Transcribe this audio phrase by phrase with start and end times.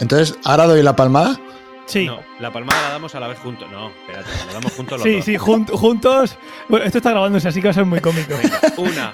[0.00, 1.38] Entonces, ¿ahora doy la palmada?
[1.86, 2.06] Sí.
[2.06, 3.68] No, la palmada la damos a la vez juntos.
[3.70, 5.24] No, espérate, la damos juntos los Sí, dos.
[5.24, 6.36] sí, jun- juntos.
[6.68, 8.34] Bueno, esto está grabándose, así que va a ser muy cómico.
[8.42, 9.12] Venga, una,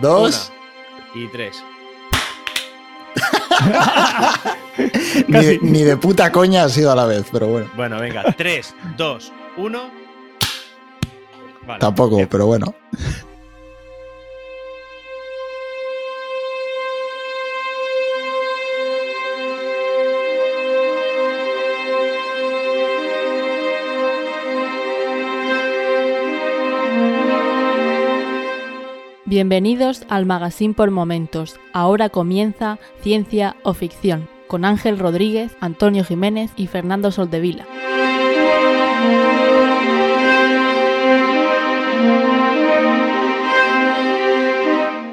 [0.00, 0.52] Dos.
[1.14, 1.62] una y tres.
[5.26, 5.58] Ni, Casi.
[5.62, 7.70] ni de puta coña ha sido a la vez, pero bueno.
[7.74, 9.90] Bueno, venga, tres, dos, uno.
[11.66, 11.80] Vale.
[11.80, 12.28] Tampoco, bien.
[12.30, 12.74] pero bueno.
[29.28, 31.58] Bienvenidos al Magazine por Momentos.
[31.72, 37.66] Ahora comienza Ciencia o Ficción con Ángel Rodríguez, Antonio Jiménez y Fernando Soldevila.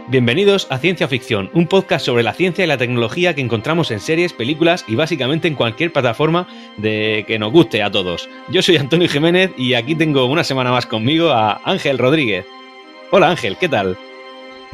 [0.09, 3.99] Bienvenidos a Ciencia Ficción, un podcast sobre la ciencia y la tecnología que encontramos en
[3.99, 8.29] series, películas y básicamente en cualquier plataforma de que nos guste a todos.
[8.49, 12.45] Yo soy Antonio Jiménez y aquí tengo una semana más conmigo a Ángel Rodríguez.
[13.15, 13.95] Hola Ángel, ¿qué tal?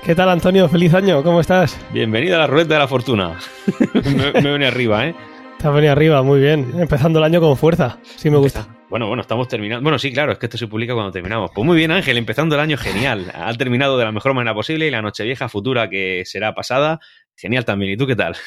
[0.01, 0.69] ¿Qué tal, Antonio?
[0.69, 1.77] Feliz año, ¿cómo estás?
[1.91, 3.37] Bienvenido a la ruleta de la fortuna.
[3.93, 5.15] me, me vení arriba, ¿eh?
[5.57, 6.71] Te has venido arriba, muy bien.
[6.79, 7.99] Empezando el año con fuerza.
[8.01, 8.65] Sí, me gusta.
[8.89, 9.83] Bueno, bueno, estamos terminando.
[9.83, 11.51] Bueno, sí, claro, es que esto se publica cuando terminamos.
[11.53, 13.29] Pues muy bien, Ángel, empezando el año genial.
[13.35, 17.01] Ha terminado de la mejor manera posible y la Nochevieja futura que será pasada,
[17.35, 17.91] genial también.
[17.91, 18.37] ¿Y tú qué tal?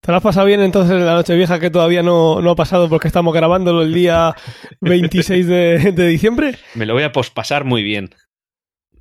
[0.00, 2.56] ¿Te lo has pasado bien entonces en la noche vieja que todavía no, no ha
[2.56, 4.34] pasado porque estamos grabándolo el día
[4.80, 6.56] 26 de, de diciembre?
[6.74, 8.10] Me lo voy a pospasar muy bien.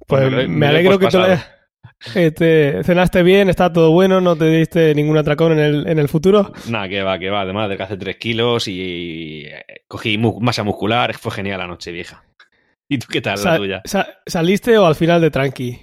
[0.10, 1.50] Pues me, alegro que hayas-
[2.16, 6.00] eh, te cenaste bien, está todo bueno, no te diste ningún atracón en el, en
[6.00, 6.52] el futuro.
[6.70, 7.42] Nada, que va, que va.
[7.42, 11.14] Además de que hace 3 kilos y eh, cogí masa muscular.
[11.16, 12.24] Fue genial la Nochevieja.
[12.90, 13.82] ¿Y tú qué tal Sa- la tuya?
[13.86, 15.80] sa- ¿Saliste o al final de tranqui?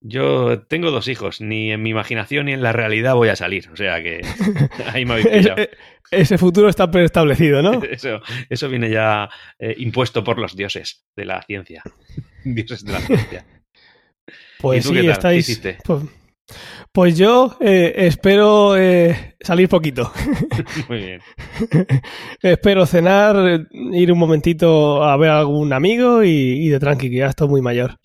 [0.00, 1.40] Yo tengo dos hijos.
[1.40, 3.68] Ni en mi imaginación ni en la realidad voy a salir.
[3.72, 4.20] O sea que
[4.94, 5.60] ahí me habéis pillado.
[5.60, 5.70] eh,
[6.12, 7.82] ese futuro está preestablecido, ¿no?
[7.82, 11.82] Eso, eso viene ya eh, impuesto por los dioses de la ciencia.
[12.44, 13.44] Dioses de la ciencia.
[14.60, 15.12] Pues ¿Y tú sí, qué tal?
[15.12, 15.46] estáis.
[15.46, 15.78] ¿Qué hiciste?
[15.84, 16.02] Pues,
[16.92, 20.12] pues yo eh, espero eh, salir poquito.
[20.88, 21.20] Muy bien.
[22.42, 27.16] espero cenar, ir un momentito a ver a algún amigo y, y de tranqui, que
[27.18, 27.98] ya estoy muy mayor.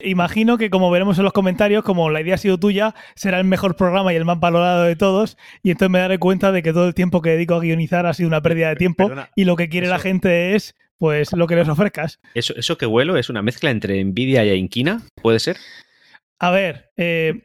[0.00, 3.44] Imagino que como veremos en los comentarios, como la idea ha sido tuya, será el
[3.44, 6.72] mejor programa y el más valorado de todos, y entonces me daré cuenta de que
[6.72, 9.44] todo el tiempo que dedico a guionizar ha sido una pérdida de tiempo Perdona, y
[9.44, 12.20] lo que quiere la gente es pues lo que les ofrezcas.
[12.34, 15.02] ¿Eso, ¿Eso que huelo es una mezcla entre envidia y inquina?
[15.22, 15.56] ¿Puede ser?
[16.38, 17.42] A ver, eh,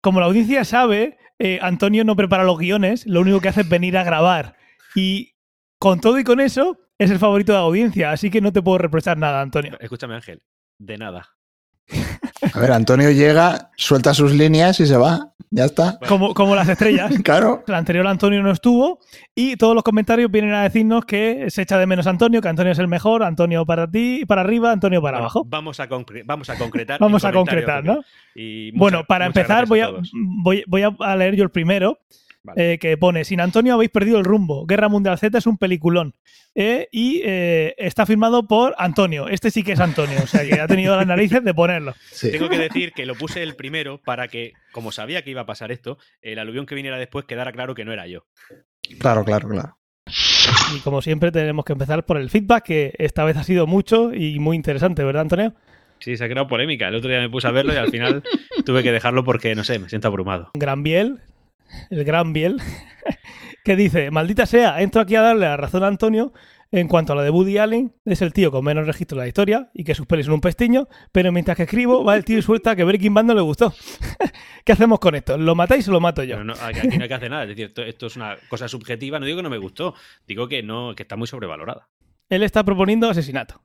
[0.00, 3.68] como la audiencia sabe, eh, Antonio no prepara los guiones, lo único que hace es
[3.68, 4.56] venir a grabar.
[4.94, 5.34] Y
[5.78, 8.62] con todo y con eso, es el favorito de la audiencia, así que no te
[8.62, 9.76] puedo reprochar nada, Antonio.
[9.80, 10.42] Escúchame, Ángel.
[10.78, 11.36] De nada.
[12.54, 15.32] A ver, Antonio llega, suelta sus líneas y se va.
[15.50, 15.98] Ya está.
[16.08, 17.12] Como, como las estrellas.
[17.24, 17.62] Claro.
[17.66, 18.98] El anterior Antonio no estuvo
[19.34, 22.72] y todos los comentarios vienen a decirnos que se echa de menos Antonio, que Antonio
[22.72, 25.44] es el mejor, Antonio para ti, para arriba, Antonio para Bueno, abajo.
[25.46, 26.98] Vamos a, concre- vamos a concretar.
[27.00, 27.84] Vamos a concretar.
[27.84, 28.00] ¿no?
[28.34, 29.90] Y muchas- Bueno, para empezar voy a,
[30.66, 31.98] voy a leer yo el primero,
[32.46, 32.74] Vale.
[32.74, 34.64] eh, que pone, sin Antonio habéis perdido el rumbo.
[34.66, 36.14] Guerra Mundial Z es un peliculón.
[36.54, 39.28] Eh, y eh, está firmado por Antonio.
[39.28, 41.94] Este sí que es Antonio, o sea que ha tenido las narices de ponerlo.
[42.10, 42.30] Sí.
[42.30, 45.46] Tengo que decir que lo puse el primero para que, como sabía que iba a
[45.46, 48.24] pasar esto, el aluvión que viniera después quedara claro que no era yo.
[48.98, 49.76] Claro, claro, claro.
[50.74, 54.14] Y como siempre tenemos que empezar por el feedback, que esta vez ha sido mucho
[54.14, 55.54] y muy interesante, ¿verdad, Antonio?
[55.98, 56.88] Sí, se ha creado polémica.
[56.88, 58.22] El otro día me puse a verlo y al final
[58.64, 60.50] tuve que dejarlo porque, no sé, me siento abrumado.
[60.54, 61.20] Gran Biel,
[61.90, 62.60] el Gran Biel,
[63.64, 66.32] que dice, maldita sea, entro aquí a darle la razón a Antonio
[66.72, 69.28] en cuanto a lo de Woody Allen, es el tío con menos registro de la
[69.28, 72.38] historia y que sus pelis son un pestiño, pero mientras que escribo va el tío
[72.38, 73.72] y suelta que Breaking Bad no le gustó.
[74.64, 75.38] ¿Qué hacemos con esto?
[75.38, 76.42] ¿Lo matáis o lo mato yo?
[76.42, 77.44] No, aquí no hay que hacer nada.
[77.44, 79.20] Es decir, esto, esto es una cosa subjetiva.
[79.20, 79.94] No digo que no me gustó,
[80.26, 81.88] digo que no, que está muy sobrevalorada.
[82.28, 83.62] Él está proponiendo asesinato.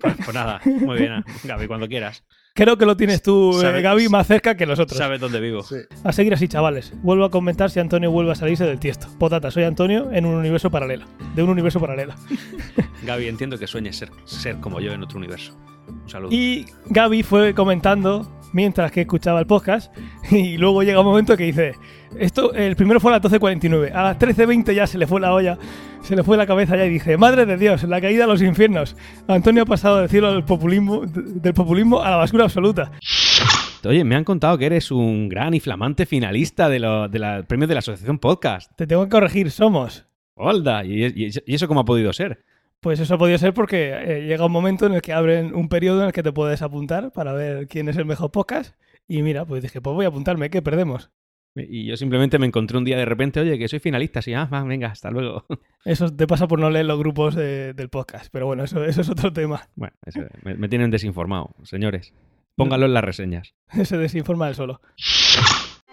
[0.00, 2.24] Pues, pues nada, muy bien, Gaby, cuando quieras.
[2.54, 4.98] Creo que lo tienes tú, eh, Gaby, más cerca que los otros.
[4.98, 5.64] Sabes dónde vivo.
[6.02, 6.92] A seguir así, chavales.
[7.02, 9.06] Vuelvo a comentar si Antonio vuelve a salirse del tiesto.
[9.18, 11.06] Potata, soy Antonio en un universo paralelo.
[11.36, 12.14] De un universo paralelo.
[13.06, 15.56] Gaby, entiendo que sueñes ser, ser como yo en otro universo.
[15.86, 16.34] Un saludo.
[16.34, 19.96] Y Gaby fue comentando mientras que escuchaba el podcast
[20.30, 21.74] y luego llega un momento que dice,
[22.18, 25.32] esto, el primero fue a las 12.49, a las 13.20 ya se le fue la
[25.32, 25.58] olla,
[26.02, 28.40] se le fue la cabeza ya y dice, madre de Dios, la caída a los
[28.42, 28.96] infiernos.
[29.26, 32.92] Antonio ha pasado del cielo del populismo, del populismo a la basura absoluta.
[33.84, 37.42] Oye, me han contado que eres un gran y flamante finalista de los de la-
[37.44, 38.70] premios de la Asociación Podcast.
[38.76, 40.06] Te tengo que corregir, somos.
[40.34, 42.42] Holda, ¿y, y- y eso cómo ha podido ser?
[42.80, 45.68] Pues eso ha podido ser porque eh, llega un momento en el que abren un
[45.68, 48.74] periodo en el que te puedes apuntar para ver quién es el mejor podcast.
[49.08, 51.10] Y mira, pues dije, pues voy a apuntarme, ¿qué perdemos?
[51.68, 54.48] Y yo simplemente me encontré un día de repente, oye, que soy finalista, sí, ah,
[54.66, 55.44] venga, hasta luego.
[55.84, 59.08] Eso te pasa por no leer los grupos del podcast, pero bueno, eso, eso es
[59.08, 59.68] otro tema.
[59.74, 59.96] Bueno,
[60.42, 62.12] me, tienen desinformado, señores.
[62.56, 63.54] Póngalo en las reseñas.
[63.84, 64.80] Se desinforma él solo.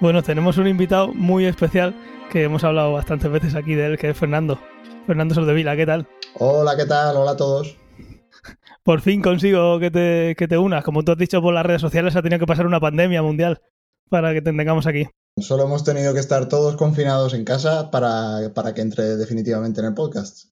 [0.02, 1.96] Bueno, tenemos un invitado muy especial
[2.30, 4.60] que hemos hablado bastantes veces aquí de él, que es Fernando.
[5.08, 6.08] Fernando Soldevila, ¿qué tal?
[6.34, 7.16] Hola, ¿qué tal?
[7.16, 7.78] Hola a todos.
[8.84, 10.84] Por fin consigo que te, que te unas.
[10.84, 13.62] Como tú has dicho por las redes sociales, ha tenido que pasar una pandemia mundial
[14.10, 15.08] para que te tengamos aquí.
[15.38, 19.94] Solo hemos tenido que estar todos confinados en casa para, que entre definitivamente en el
[19.94, 20.46] podcast.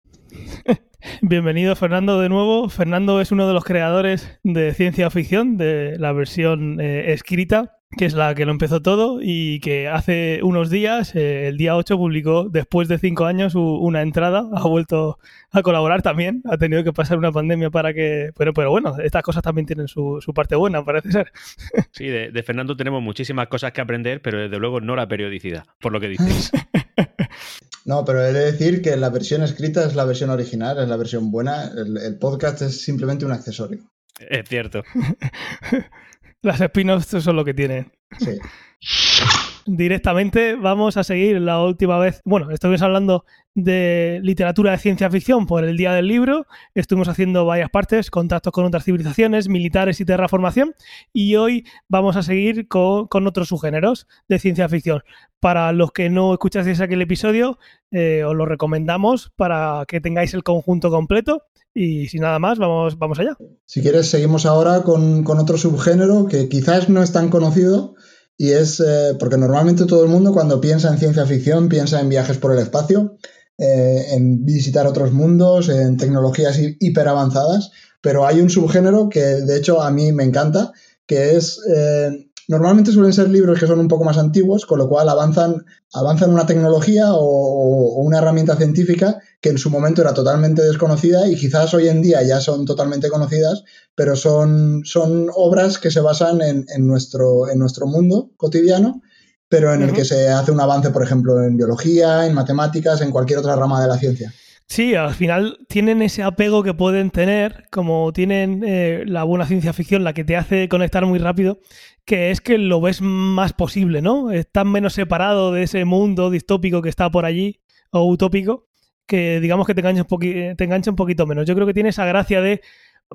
[1.22, 2.70] Bienvenido Fernando de nuevo.
[2.70, 8.06] Fernando es uno de los creadores de ciencia ficción, de la versión eh, escrita que
[8.06, 11.98] es la que lo empezó todo y que hace unos días, eh, el día 8,
[11.98, 15.20] publicó, después de cinco años, una entrada, ha vuelto
[15.52, 18.32] a colaborar también, ha tenido que pasar una pandemia para que...
[18.38, 21.32] Pero, pero bueno, estas cosas también tienen su, parte buena, parece ser.
[21.92, 25.92] Sí, de, Fernando tenemos muchísimas cosas que aprender, pero desde luego no la periodicidad, por
[25.92, 26.52] lo que dices.
[27.86, 30.98] No, pero he de decir que la versión escrita es la versión original, es la
[30.98, 33.92] versión buena, el podcast es simplemente un accesorio.
[34.20, 34.84] Es cierto.
[36.42, 37.92] Las spin-offs son lo que tienen.
[38.20, 38.38] Sí.
[39.66, 42.22] Directamente vamos a seguir la última vez.
[42.26, 43.24] Bueno, estuvimos hablando
[43.56, 46.48] de literatura de ciencia ficción por el Día del Libro.
[46.76, 50.74] Estuvimos haciendo varias partes, contactos con otras civilizaciones, militares y terraformación.
[51.14, 55.02] Y hoy vamos a seguir con, otros subgéneros de ciencia ficción.
[55.40, 57.58] Para los que no escuchasteis aquel episodio,
[57.92, 61.44] eh, os lo recomendamos para que tengáis el conjunto completo.
[61.76, 63.36] Y sin nada más, vamos, vamos allá.
[63.66, 67.96] Si quieres, seguimos ahora con, otro subgénero que quizás no es tan conocido
[68.38, 72.10] y es eh, porque normalmente todo el mundo cuando piensa en ciencia ficción piensa en
[72.10, 73.18] viajes por el espacio,
[73.58, 77.72] eh, en visitar otros mundos, en tecnologías hiper avanzadas,
[78.02, 80.72] pero hay un subgénero que de hecho a mí me encanta,
[81.06, 84.90] que es eh, Normalmente suelen ser libros que son un poco más antiguos, con lo
[84.90, 90.62] cual avanzan, avanzan una tecnología o, una herramienta científica que en su momento era totalmente
[90.62, 93.64] desconocida y quizás hoy en día ya son totalmente conocidas,
[93.96, 99.02] pero son, son obras que se basan en, nuestro, en nuestro mundo cotidiano,
[99.48, 103.12] pero en el que se hace un avance, por ejemplo, en biología, en matemáticas, en
[103.12, 104.34] cualquier otra rama de la ciencia.
[104.66, 109.74] Sí, al final tienen ese apego que pueden tener, como tienen eh, la buena ciencia
[109.74, 111.60] ficción, la que te hace conectar muy rápido,
[112.06, 114.32] que es que lo ves más posible, ¿no?
[114.32, 117.62] Estás menos separado de ese mundo distópico que está por allí,
[117.92, 118.68] o utópico,
[119.08, 121.46] que digamos que te engancha un, te engancha un poquito menos.
[121.46, 122.62] Yo creo que tiene esa gracia de,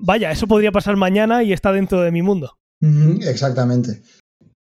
[0.01, 2.59] vaya, eso podría pasar mañana y está dentro de mi mundo.
[3.23, 4.03] exactamente.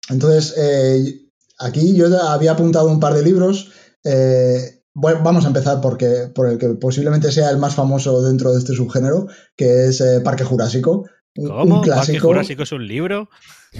[0.09, 1.29] Entonces, eh,
[1.59, 3.73] aquí yo había apuntado un par de libros.
[4.05, 8.61] Eh, vamos a empezar porque, por el que posiblemente sea el más famoso dentro de
[8.61, 9.27] este subgénero,
[9.57, 11.07] que es eh, Parque Jurásico.
[11.35, 11.83] ¿Cómo?
[11.83, 13.29] ¿Parque Jurásico es un libro?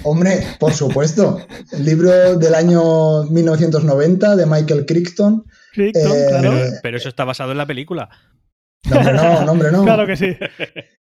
[0.03, 1.39] Hombre, por supuesto.
[1.71, 5.45] El libro del año 1990 de Michael Crichton.
[5.73, 6.53] Crichton, eh, claro.
[6.81, 8.09] Pero eso está basado en la película.
[8.89, 9.83] No, hombre, no, no, hombre, no.
[9.83, 10.37] Claro que sí.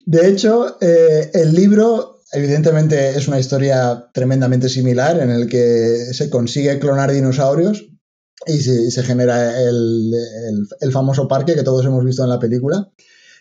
[0.06, 6.30] De hecho, eh, el libro, evidentemente, es una historia tremendamente similar en el que se
[6.30, 7.86] consigue clonar dinosaurios
[8.46, 10.14] y se, genera el,
[10.94, 12.90] famoso parque que todos hemos visto en la película.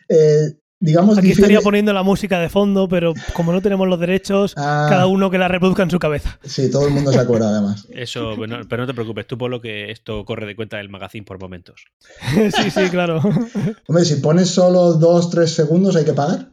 [0.09, 4.55] Eh, digamos, Aquí estaría poniendo la música de fondo, pero como no tenemos los derechos,
[4.57, 4.87] ah.
[4.89, 6.39] cada uno que la reproduzca en su cabeza.
[6.45, 7.87] Sí, todo el mundo se acuerda además.
[7.95, 8.35] Eso,
[8.69, 11.41] pero no te preocupes, tú por lo que esto corre de cuenta del magazine por
[11.41, 11.85] momentos.
[12.57, 13.21] sí, sí, claro.
[13.89, 16.51] Hombre, si pones solo dos, tres segundos, ¿hay que pagar?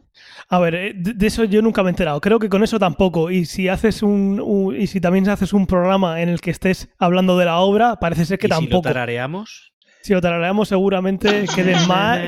[0.48, 2.20] A ver, eh, de eso yo nunca me he enterado.
[2.20, 3.30] Creo que con eso tampoco.
[3.30, 7.38] Y si haces un, y si también haces un programa en el que estés hablando
[7.38, 8.68] de la obra, parece ser que tampoco.
[8.68, 9.72] Si lo tarareamos.
[10.02, 12.20] Si lo tarareamos, seguramente quede más.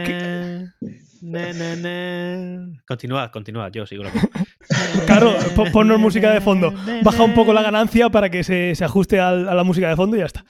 [2.86, 4.10] Continúa, continúa, yo sigo lo
[5.06, 5.34] Claro,
[5.72, 6.72] ponnos música de fondo.
[7.02, 10.16] Baja un poco la ganancia para que se, se ajuste a la música de fondo
[10.16, 10.44] y ya está.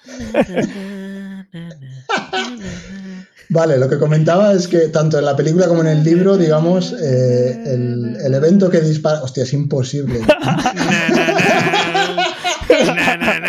[3.49, 6.93] Vale, lo que comentaba es que tanto en la película como en el libro, digamos,
[7.01, 9.23] eh, el, evento que dispara.
[9.23, 10.21] Hostia, es imposible.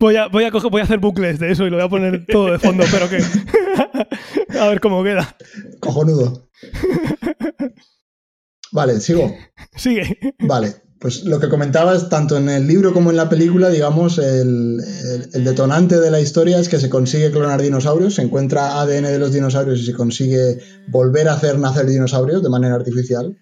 [0.00, 1.88] Voy a, voy, a coger, voy a hacer bucles de eso y lo voy a
[1.88, 3.18] poner todo de fondo, pero que.
[4.58, 5.36] a ver cómo queda.
[5.80, 6.48] Cojonudo.
[8.70, 9.34] Vale, sigo.
[9.74, 10.34] Sigue.
[10.38, 10.74] Vale.
[11.00, 14.78] Pues lo que comentabas, tanto en el libro como en la película, digamos, el,
[15.32, 19.32] detonante de la historia es que se consigue clonar dinosaurios, se encuentra ADN de los
[19.32, 23.36] dinosaurios y se consigue volver a hacer nacer dinosaurios de manera artificial.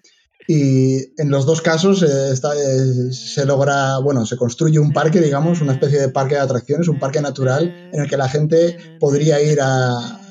[0.47, 5.59] Y en los dos casos eh, eh, se logra, bueno, se construye un parque, digamos,
[5.59, 9.41] una especie de parque de atracciones, un parque natural en el que la gente podría
[9.41, 10.21] ir a,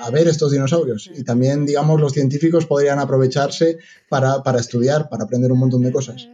[0.00, 1.10] a, ver estos dinosaurios.
[1.14, 6.26] Y también, digamos, los científicos podrían aprovecharse para, estudiar, para aprender un montón de cosas.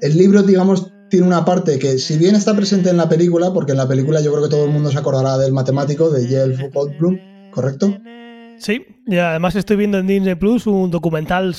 [0.00, 3.72] El libro, digamos, tiene una parte que, si bien está presente en la película, porque
[3.72, 6.70] en la película yo creo que todo el mundo se acordará del matemático de Yale
[6.72, 7.18] Goldblum,
[7.52, 7.96] ¿correcto?
[8.60, 11.56] Sí, y además estoy viendo en Disney Plus un documental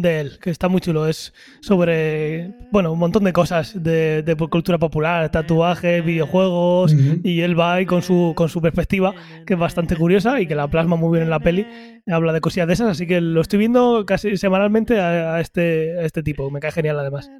[0.00, 1.06] de él, que está muy chulo.
[1.06, 7.58] Es sobre, bueno, un montón de cosas de, de cultura popular, tatuajes, videojuegos, y él
[7.58, 9.14] va ahí con su, con su perspectiva,
[9.44, 11.66] que es bastante curiosa y que la plasma muy bien en la peli.
[12.06, 16.22] Habla de cosillas de esas, así que lo estoy viendo casi semanalmente a, este, este
[16.22, 16.50] tipo.
[16.50, 17.30] Me cae genial además.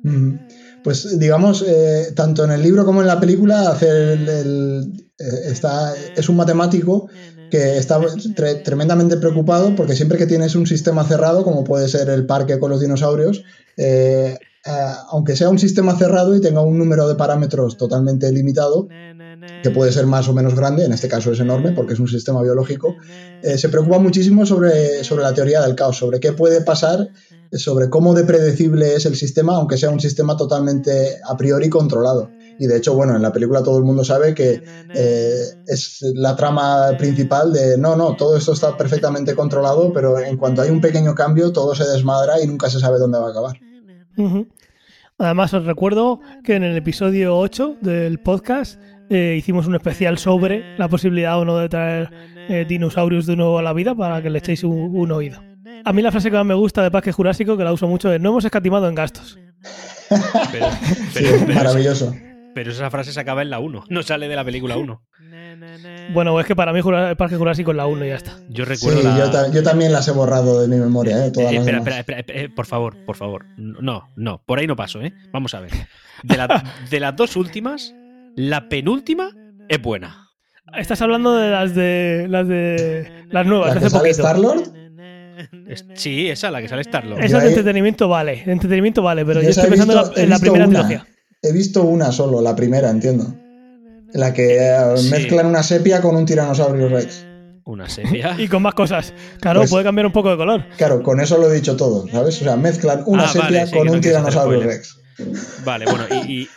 [0.85, 5.95] Pues digamos, eh, tanto en el libro como en la película, hacer el, eh, está,
[6.15, 7.09] es un matemático
[7.51, 8.01] que está
[8.65, 12.71] tremendamente preocupado porque siempre que tienes un sistema cerrado, como puede ser el parque con
[12.71, 13.45] los dinosaurios,
[13.77, 14.37] eh,
[14.67, 14.71] eh,
[15.11, 18.89] aunque sea un sistema cerrado y tenga un número de parámetros totalmente limitado,
[19.63, 22.09] que puede ser más o menos grande, en este caso es enorme porque es un
[22.09, 22.97] sistema biológico,
[23.43, 27.09] eh, se preocupa muchísimo sobre, sobre la teoría del caos, sobre qué puede pasar,
[27.53, 32.31] sobre cómo de predecible es el sistema, aunque sea un sistema totalmente a priori controlado.
[32.59, 34.63] Y de hecho, bueno, en la película todo el mundo sabe que
[34.95, 40.37] eh, es la trama principal de no, no, todo esto está perfectamente controlado, pero en
[40.37, 43.31] cuanto hay un pequeño cambio, todo se desmadra y nunca se sabe dónde va a
[43.31, 43.57] acabar.
[45.19, 50.77] Además, os recuerdo que en el episodio 8 del podcast eh, hicimos un especial sobre
[50.79, 52.11] la posibilidad o no de traer
[52.49, 55.43] eh, dinosaurios de nuevo a la vida para que le echéis un, oído.
[55.85, 58.13] A mí la frase que más me gusta de Parque Jurásico, que la uso mucho,
[58.13, 59.39] es no hemos escatimado en gastos.
[61.49, 62.15] maravilloso.
[62.59, 65.01] Pero esa frase se acaba en la 1, no sale de la película 1.
[66.13, 68.37] Bueno, es que para mí el Parque Jurásico es la 1 y ya está.
[68.49, 69.01] Yo recuerdo.
[69.53, 71.33] yo, también las he borrado de mi memoria, ¿eh?
[71.39, 73.47] eh espera, espera, espera, eh, por favor, por favor.
[73.57, 75.13] No, no, por ahí no paso, ¿eh?
[75.33, 75.71] Vamos a ver.
[76.25, 77.95] De, las dos últimas,
[78.35, 79.31] la penúltima
[79.69, 80.31] es buena.
[80.77, 84.65] Estás hablando de las de las de las nuevas, ¿La que sale Star-Lord?
[85.95, 87.23] Sí, esa, la que sale Star-Lord.
[87.23, 91.07] Esa de entretenimiento vale, de entretenimiento vale, pero yo, estoy pensando en la primera trilogía.
[91.41, 93.33] He visto una solo, la primera, entiendo.
[94.13, 97.25] La que eh, mezclan una sepia con un tiranosaurio rex.
[97.65, 98.35] Una sepia.
[98.39, 99.15] y con más cosas.
[99.41, 100.65] Claro, pues puede cambiar un poco de color.
[100.77, 102.41] Claro, con eso lo he dicho todo, ¿sabes?
[102.41, 104.99] O sea, mezclan una ah, sepia con un tiranosaurio rex.
[105.65, 106.05] Vale, bueno,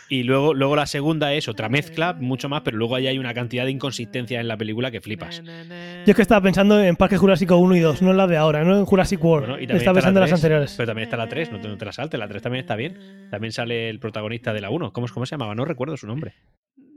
[0.08, 3.34] y, luego, luego la segunda es otra mezcla, mucho más, pero luego ahí hay una
[3.34, 5.42] cantidad de inconsistencias en la película que flipas.
[5.42, 8.36] Yo es que estaba pensando en Parque Jurásico 1 y 2, no en la de
[8.36, 9.70] ahora, no en Jurassic World.
[9.70, 10.74] estaba pensando en las anteriores.
[10.76, 13.28] Pero también está la 3, no te, la saltes, la 3 también está bien.
[13.30, 14.92] También sale el protagonista de la 1.
[14.92, 15.54] ¿Cómo, ¿Cómo se llamaba?
[15.54, 16.34] No recuerdo su nombre.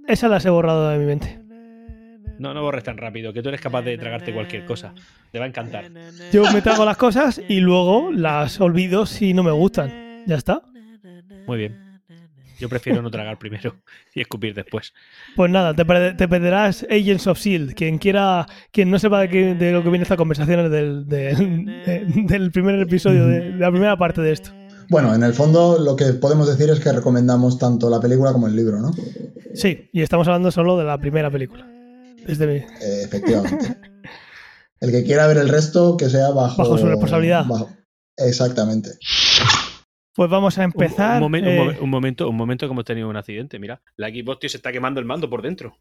[0.07, 1.39] Esa la he borrado de mi mente.
[2.37, 4.93] No, no borres tan rápido, que tú eres capaz de tragarte cualquier cosa.
[5.31, 5.89] Te va a encantar.
[6.31, 10.23] Yo me trago las cosas y luego las olvido si no me gustan.
[10.25, 10.61] Ya está.
[11.47, 11.85] Muy bien.
[12.59, 13.75] Yo prefiero no tragar primero
[14.15, 14.93] y escupir después.
[15.35, 17.73] Pues nada, te, perderás Agents of Shield.
[17.73, 23.27] Quien quiera, quien no sepa de, lo que viene esta conversación del, del primer episodio,
[23.27, 24.51] de, la primera parte de esto.
[24.89, 28.47] Bueno, en el fondo lo que podemos decir es que recomendamos tanto la película como
[28.47, 28.91] el libro, ¿no?
[29.53, 31.67] Sí, y estamos hablando solo de la primera película.
[32.25, 32.67] Desde eh,
[33.03, 33.77] efectivamente.
[34.79, 36.57] el que quiera ver el resto, que sea bajo...
[36.57, 37.45] Bajo su responsabilidad.
[38.17, 38.91] Exactamente.
[40.15, 41.15] Pues vamos a empezar.
[41.15, 43.59] Un, momento, eh, un, momento, un momento que hemos tenido un accidente.
[43.59, 45.77] Mira, la Xbox tío, se está quemando el mando por dentro.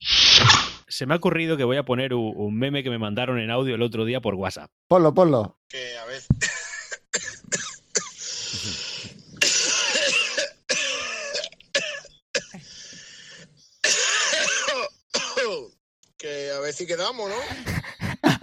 [0.88, 3.76] Se me ha ocurrido que voy a poner un, meme que me mandaron en audio
[3.76, 4.73] el otro día por WhatsApp.
[4.88, 5.61] Ponlo, ponlo.
[5.69, 6.21] Que a ver.
[16.19, 17.37] que a ver si quedamos, ¿no?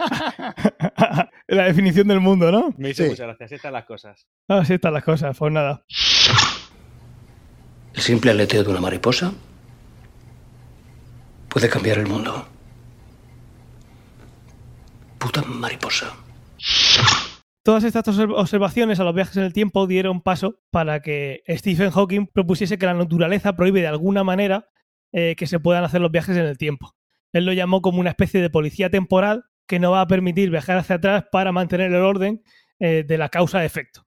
[1.48, 2.74] la definición del mundo, ¿no?
[2.76, 3.46] Me dice muchas gracias.
[3.46, 4.26] Así están las cosas.
[4.48, 5.36] Ah, así están las cosas.
[5.36, 5.84] Pues nada.
[7.94, 9.32] El simple aleteo de una mariposa
[11.48, 12.46] puede cambiar el mundo.
[15.18, 16.16] Puta mariposa.
[17.64, 22.26] Todas estas observaciones a los viajes en el tiempo dieron paso para que Stephen Hawking
[22.26, 24.68] propusiese que la naturaleza prohíbe de alguna manera
[25.12, 26.96] eh, que se puedan hacer los viajes en el tiempo.
[27.32, 30.76] Él lo llamó como una especie de policía temporal que no va a permitir viajar
[30.76, 32.42] hacia atrás para mantener el orden
[32.78, 34.06] eh, de la causa-efecto.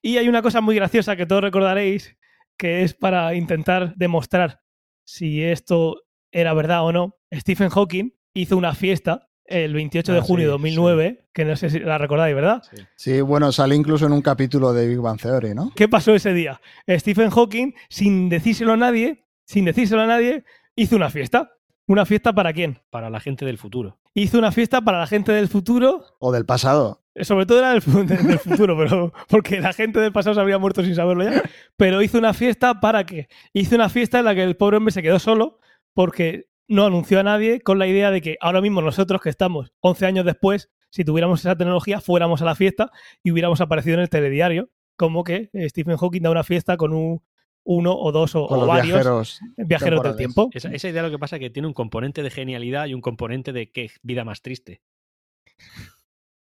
[0.00, 2.16] Y hay una cosa muy graciosa que todos recordaréis,
[2.56, 4.60] que es para intentar demostrar
[5.04, 7.16] si esto era verdad o no.
[7.34, 11.68] Stephen Hawking hizo una fiesta el 28 de ah, junio de 2009, que no sé
[11.68, 12.62] si la recordáis, ¿verdad?
[12.94, 13.20] Sí.
[13.22, 15.72] bueno, sale incluso en un capítulo de Big Bang Theory, ¿no?
[15.74, 16.60] ¿Qué pasó ese día?
[16.88, 20.44] Stephen Hawking, sin decírselo a nadie, sin decírselo a nadie,
[20.76, 21.55] hizo una fiesta.
[21.88, 22.80] ¿Una fiesta para quién?
[22.90, 23.98] Para la gente del futuro.
[24.12, 26.04] Hizo una fiesta para la gente del futuro.
[26.18, 27.04] O del pasado.
[27.14, 27.80] Eh, sobre todo era del,
[28.40, 31.42] futuro, pero porque la gente del pasado se habría muerto sin saberlo ya.
[31.76, 33.28] Pero hizo una fiesta para qué?
[33.52, 35.60] Hizo una fiesta en la que el pobre hombre se quedó solo
[35.94, 39.72] porque no anunció a nadie con la idea de que ahora mismo nosotros que estamos
[39.80, 42.90] 11 años después, si tuviéramos esa tecnología, fuéramos a la fiesta
[43.22, 47.22] y hubiéramos aparecido en el telediario como que Stephen Hawking da una fiesta con un
[47.66, 49.40] uno o dos o, varios viajeros.
[49.56, 50.48] viajeros del tiempo.
[50.52, 53.00] Esa, esa idea lo que pasa es que tiene un componente de genialidad y un
[53.00, 54.80] componente de qué vida más triste.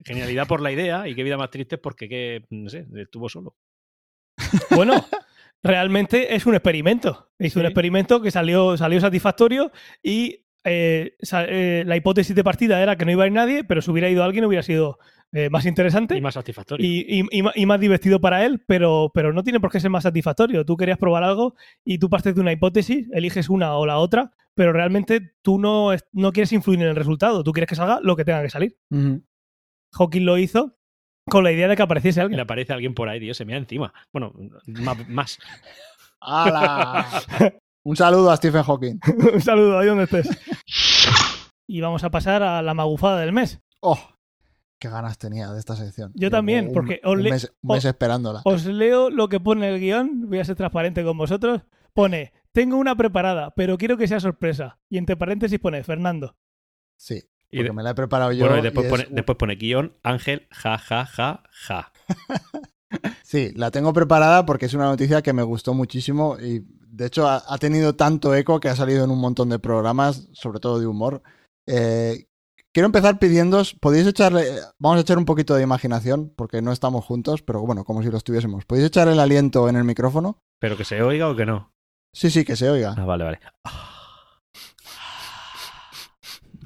[0.03, 3.55] Genialidad por la idea y qué vida más triste porque, que, no sé, estuvo solo.
[4.75, 5.05] Bueno,
[5.63, 7.31] realmente es un experimento.
[7.39, 11.15] Hizo un experimento que salió, salió satisfactorio y eh,
[11.47, 14.09] eh, la hipótesis de partida era que no iba a ir nadie, pero si hubiera
[14.09, 14.97] ido alguien hubiera sido
[15.31, 16.85] eh, más interesante Y más satisfactorio.
[16.87, 19.79] y, y- y ma- y más divertido para él, pero, pero no tiene por qué
[19.79, 20.63] ser más satisfactorio.
[20.65, 24.31] Tú querías probar algo y tú partes de una hipótesis, eliges una o la otra,
[24.53, 27.43] pero realmente tú no, no quieres influir en el resultado.
[27.43, 28.77] Tú quieres que salga lo que tenga que salir.
[28.91, 29.23] Ujú.
[29.93, 30.77] Hawking lo hizo
[31.27, 32.37] con la idea de que apareciese Y alguien.
[32.37, 33.91] le aparece alguien por ahí, Dios, se me da encima.
[34.11, 34.33] Bueno,
[34.67, 35.09] más.
[35.09, 35.39] más.
[36.19, 37.07] ¡Hala!
[37.85, 38.99] Un saludo a Stephen Hawking.
[39.33, 40.29] Un saludo ahí donde estés.
[41.67, 43.61] Y vamos a pasar a la magufada del mes.
[43.81, 43.99] ¡Oh!
[44.79, 46.11] ¡Qué ganas tenía de esta sección!
[46.13, 48.41] Yo Llevo también, un- porque os un le- mes, un mes os- esperándola.
[48.45, 51.61] Os leo lo que pone el guion, voy a ser transparente con vosotros.
[51.93, 54.79] Pone, tengo una preparada, pero quiero que sea sorpresa.
[54.89, 56.35] Y entre paréntesis pone, Fernando.
[56.97, 57.15] Sí,
[57.49, 58.45] Y porque de- me la he preparado yo.
[58.45, 61.91] bueno, y y después, es pone, después pone guion, Ángel, ja, ja, ja, ja.
[63.23, 67.27] Sí, la tengo preparada porque es una noticia que me gustó muchísimo y de hecho
[67.27, 70.79] ha, ha tenido tanto eco que ha salido en un montón de programas, sobre todo
[70.79, 71.23] de humor.
[71.67, 72.27] Eh,
[72.73, 74.45] quiero empezar pidiéndoos, podéis echarle,
[74.79, 78.09] vamos a echar un poquito de imaginación porque no estamos juntos, pero bueno, como si
[78.09, 78.65] lo estuviésemos.
[78.65, 80.39] ¿Podéis echar el aliento en el micrófono?
[80.59, 81.71] Pero que se oiga o que no.
[82.13, 82.95] Sí, sí, que se oiga.
[82.97, 83.39] Ah, vale, vale.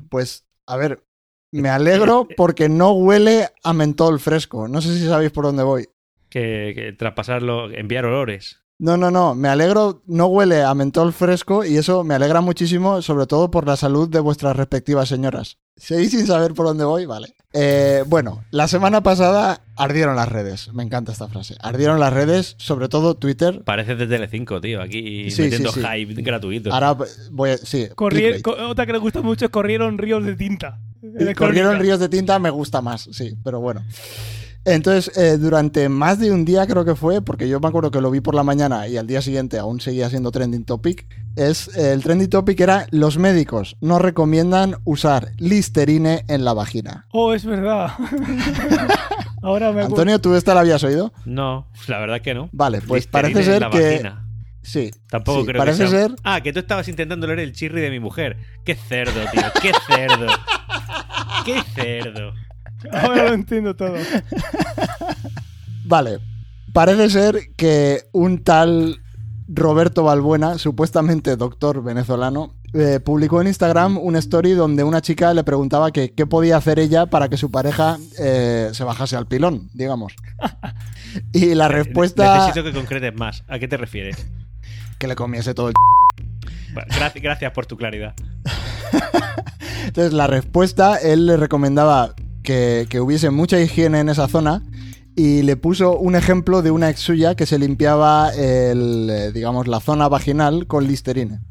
[0.09, 1.03] Pues, a ver,
[1.51, 4.67] me alegro porque no huele a mentol fresco.
[4.67, 5.89] No sé si sabéis por dónde voy.
[6.29, 8.57] Que, que traspasarlo, enviar olores.
[8.79, 13.01] No, no, no, me alegro, no huele a mentol fresco y eso me alegra muchísimo,
[13.01, 15.57] sobre todo por la salud de vuestras respectivas señoras.
[15.77, 17.07] ¿Seguís sin saber por dónde voy?
[17.07, 17.33] Vale.
[17.53, 22.53] Eh, bueno, la semana pasada ardieron las redes, me encanta esta frase, ardieron las redes,
[22.59, 23.63] sobre todo Twitter.
[23.63, 25.87] Parece de Telecinco, tío, aquí Sí, metiendo sí, sí.
[25.87, 26.71] hype gratuito.
[26.71, 26.95] Ahora
[27.31, 27.57] voy a...
[27.57, 30.79] Sí, co- otra que nos gusta mucho es corrieron ríos de tinta.
[31.35, 33.83] Corrieron ríos de tinta me gusta más, sí, pero bueno.
[34.67, 38.01] Entonces, eh, durante más de un día creo que fue, porque yo me acuerdo que
[38.01, 41.73] lo vi por la mañana y al día siguiente aún seguía siendo trending topic, es
[41.77, 47.05] eh, el trending topic era los médicos no recomiendan usar Listerine en la vagina.
[47.13, 47.91] Oh, es verdad.
[49.41, 49.83] Ahora me.
[49.83, 51.13] Antonio, ¿tú esta la habías oído?
[51.23, 52.49] No, la verdad que no.
[52.51, 53.89] Vale, pues Listerine parece en ser la que...
[53.91, 54.27] vagina.
[54.63, 56.01] Sí, Tampoco sí, creo parece que sea...
[56.01, 56.15] ser...
[56.25, 58.35] Ah, que tú estabas intentando leer el chirri de mi mujer.
[58.65, 59.43] Qué cerdo, tío.
[59.61, 60.27] Qué cerdo.
[61.45, 62.33] Qué cerdo.
[62.91, 63.95] Ahora lo entiendo todo.
[65.85, 66.19] Vale,
[66.73, 69.01] parece ser que un tal
[69.47, 75.43] Roberto Balbuena, supuestamente doctor venezolano, eh, publicó en Instagram una story donde una chica le
[75.45, 79.69] preguntaba que qué podía hacer ella para que su pareja eh, se bajase al pilón,
[79.73, 80.13] digamos.
[81.31, 83.43] Y la respuesta Necesito que concretes más.
[83.47, 84.27] ¿A qué te refieres?
[84.97, 85.73] que le comiese todo el
[86.73, 88.13] Bueno, gracias, gracias por tu claridad.
[89.85, 92.13] Entonces, la respuesta, él le recomendaba
[92.47, 94.63] que, hubiese mucha higiene en esa zona
[95.15, 99.67] y le puso un ejemplo de una ex suya que se limpiaba el, eh, digamos,
[99.67, 101.41] la zona vaginal con Listerine.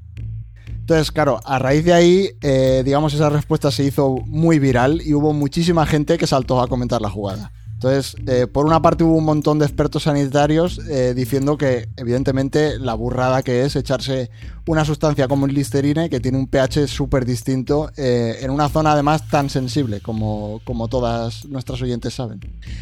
[0.68, 5.12] Entonces, claro, a raíz de ahí, eh, digamos, esa respuesta se hizo muy viral y
[5.14, 7.52] hubo muchísima gente que saltó a comentar la jugada.
[7.88, 12.80] Entonces, eh, por una parte hubo un montón de expertos sanitarios eh, diciendo que, evidentemente,
[12.80, 14.28] la burrada que es echarse
[14.66, 18.92] una sustancia como el Listerine, que tiene un pH súper distinto, eh, en una zona
[18.92, 22.40] además tan sensible como, como todas nuestras oyentes saben.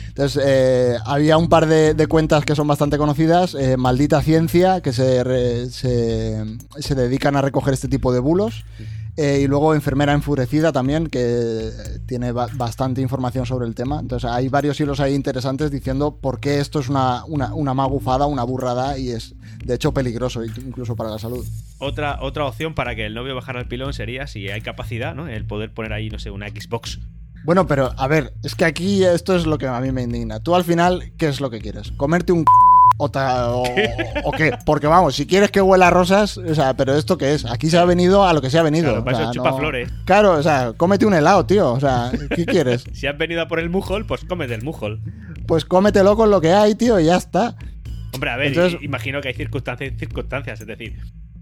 [0.08, 0.42] Entonces,
[1.04, 6.94] había un par de, cuentas que son bastante conocidas, Maldita Ciencia, que se, re- se
[6.94, 8.64] dedican a recoger este tipo de bulos.
[9.16, 11.70] Eh, y luego Enfermera Enfurecida también, que
[12.06, 14.00] tiene ba- bastante información sobre el tema.
[14.00, 18.26] Entonces hay varios hilos ahí interesantes diciendo por qué esto es una, una, una magufada,
[18.26, 21.46] una burrada y es de hecho peligroso incluso para la salud.
[21.78, 25.28] Otra, otra opción para que el novio bajara al pilón sería, si hay capacidad, ¿no?
[25.28, 26.98] El poder poner ahí, no sé, una Xbox.
[27.44, 30.40] Bueno, pero a ver, es que aquí esto es lo que a mí me indigna.
[30.40, 31.92] Tú al final, ¿qué es lo que quieres?
[31.92, 32.44] ¿Comerte un c-
[32.96, 33.64] o, ta- o,
[34.24, 34.52] o qué?
[34.64, 37.44] Porque vamos, si quieres que huela a rosas, o sea, pero ¿esto qué es?
[37.44, 38.88] Aquí se ha venido a lo que se ha venido.
[38.90, 39.90] Claro, para o sea, eso chupa flores.
[40.04, 41.72] Claro, o sea, cómete un helado, tío.
[41.72, 42.84] O sea, ¿qué quieres?
[42.92, 45.00] Si has venido a por el mujol, pues cómete el mujol.
[45.46, 47.56] Pues cómetelo con lo que hay, tío, y ya está.
[48.12, 50.60] Hombre, a ver, Entonces- imagino que hay circunstancias y circunstancias.
[50.60, 50.96] Es decir,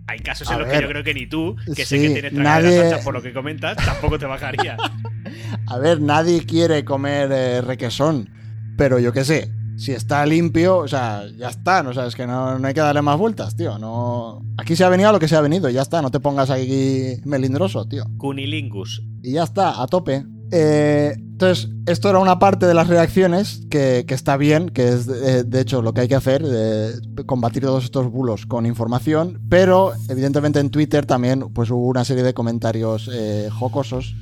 [0.07, 2.33] hay casos en los ver, que yo creo que ni tú, que sé que tienes
[2.33, 4.79] nadie- anchas por lo que comentas, tampoco te bajarías.
[5.67, 8.31] A ver, nadie quiere comer eh, requesón,
[8.77, 12.27] pero yo qué sé, si está limpio, o sea, ya está, o sea, es que
[12.27, 14.43] no, no hay que darle más vueltas, tío, no...
[14.59, 16.51] Aquí se ha venido a lo que se ha venido, ya está, no te pongas
[16.51, 18.05] aquí melindroso, tío.
[18.19, 19.03] Cunilingus.
[19.23, 20.25] Y ya está, a tope.
[20.55, 25.07] Eh, entonces, esto era una parte de las reacciones que, que está bien, que es
[25.07, 26.93] de, de hecho lo que hay que hacer, eh,
[27.25, 32.23] combatir todos estos bulos con información, pero evidentemente en Twitter también pues, hubo una serie
[32.23, 34.15] de comentarios eh, jocosos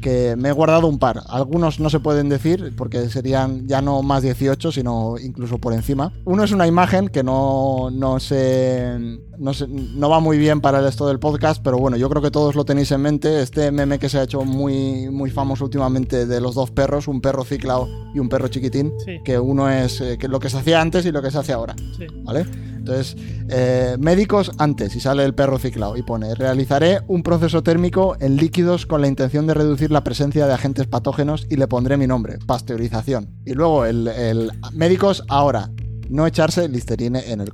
[0.00, 1.22] que me he guardado un par.
[1.28, 6.12] Algunos no se pueden decir porque serían ya no más 18, sino incluso por encima.
[6.24, 10.78] Uno es una imagen que no, no, se, no, se- no va muy bien para
[10.80, 13.42] el esto del podcast, pero bueno, yo creo que todos lo tenéis en mente.
[13.42, 17.20] Este meme que se ha hecho muy, muy famoso últimamente de los dos perros, un
[17.20, 19.18] perro ciclao y un perro chiquitín, Sí.
[19.24, 21.52] que uno es eh, que lo que se hacía antes y lo que se hace
[21.52, 21.74] ahora.
[21.96, 22.06] Sí.
[22.22, 22.44] ¿vale?
[22.86, 23.16] Entonces,
[23.48, 28.36] eh, médicos antes, y sale el perro ciclado, y pone, realizaré un proceso térmico en
[28.36, 32.06] líquidos con la intención de reducir la presencia de agentes patógenos y le pondré mi
[32.06, 33.28] nombre, pasteurización.
[33.44, 35.70] Y luego el, médicos ahora,
[36.08, 37.52] no echarse listerine en el c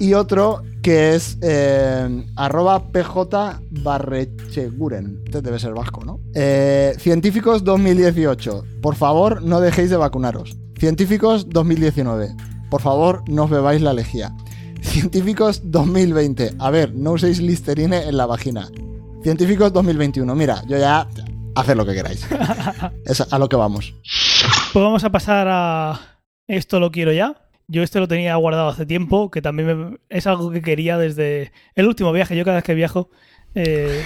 [0.00, 3.60] y otro que es eh, arroba pj.
[4.44, 6.20] Este debe ser vasco, ¿no?
[6.34, 8.64] Eh, científicos 2018.
[8.82, 10.58] Por favor, no dejéis de vacunaros.
[10.78, 12.34] Científicos 2019.
[12.70, 14.34] Por favor, no os bebáis la lejía.
[14.94, 16.52] Científicos 2020.
[16.60, 18.68] A ver, no uséis listerine en la vagina.
[19.24, 20.32] Científicos 2021.
[20.36, 21.08] Mira, yo ya...
[21.56, 22.24] Haced lo que queráis.
[23.04, 23.92] Es a lo que vamos.
[24.72, 27.34] Pues vamos a pasar a esto lo quiero ya.
[27.66, 31.50] Yo este lo tenía guardado hace tiempo, que también me- es algo que quería desde
[31.74, 32.36] el último viaje.
[32.36, 33.10] Yo cada vez que viajo
[33.56, 34.00] eh,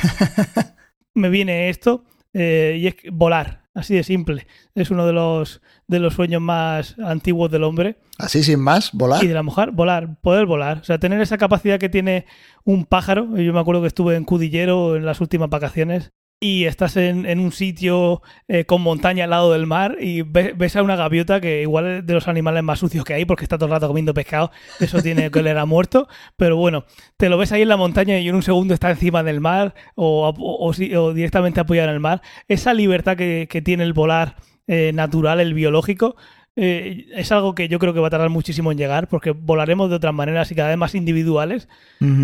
[1.14, 4.46] me viene esto eh, y es volar, así de simple.
[4.74, 9.22] Es uno de los, de los sueños más antiguos del hombre Así sin más, volar.
[9.22, 10.78] y de la mujer, volar, poder volar.
[10.78, 12.26] O sea, tener esa capacidad que tiene
[12.64, 13.36] un pájaro.
[13.36, 17.40] Yo me acuerdo que estuve en Cudillero en las últimas vacaciones y estás en, en
[17.40, 21.40] un sitio eh, con montaña al lado del mar y ve- ves a una gaviota
[21.40, 23.88] que igual es de los animales más sucios que hay porque está todo el rato
[23.88, 24.53] comiendo pescado.
[24.79, 26.07] Eso tiene que oler a muerto.
[26.37, 26.85] Pero bueno,
[27.16, 29.74] te lo ves ahí en la montaña y en un segundo está encima del mar
[29.96, 32.22] o, o- o si- o directamente apoyado en el mar.
[32.46, 34.37] Esa libertad que, que tiene el volar
[34.68, 36.14] eh, natural, el biológico,
[36.61, 39.90] eh, es algo que yo creo que va a tardar muchísimo en llegar porque volaremos
[39.90, 41.68] de otras maneras y cada vez más individuales,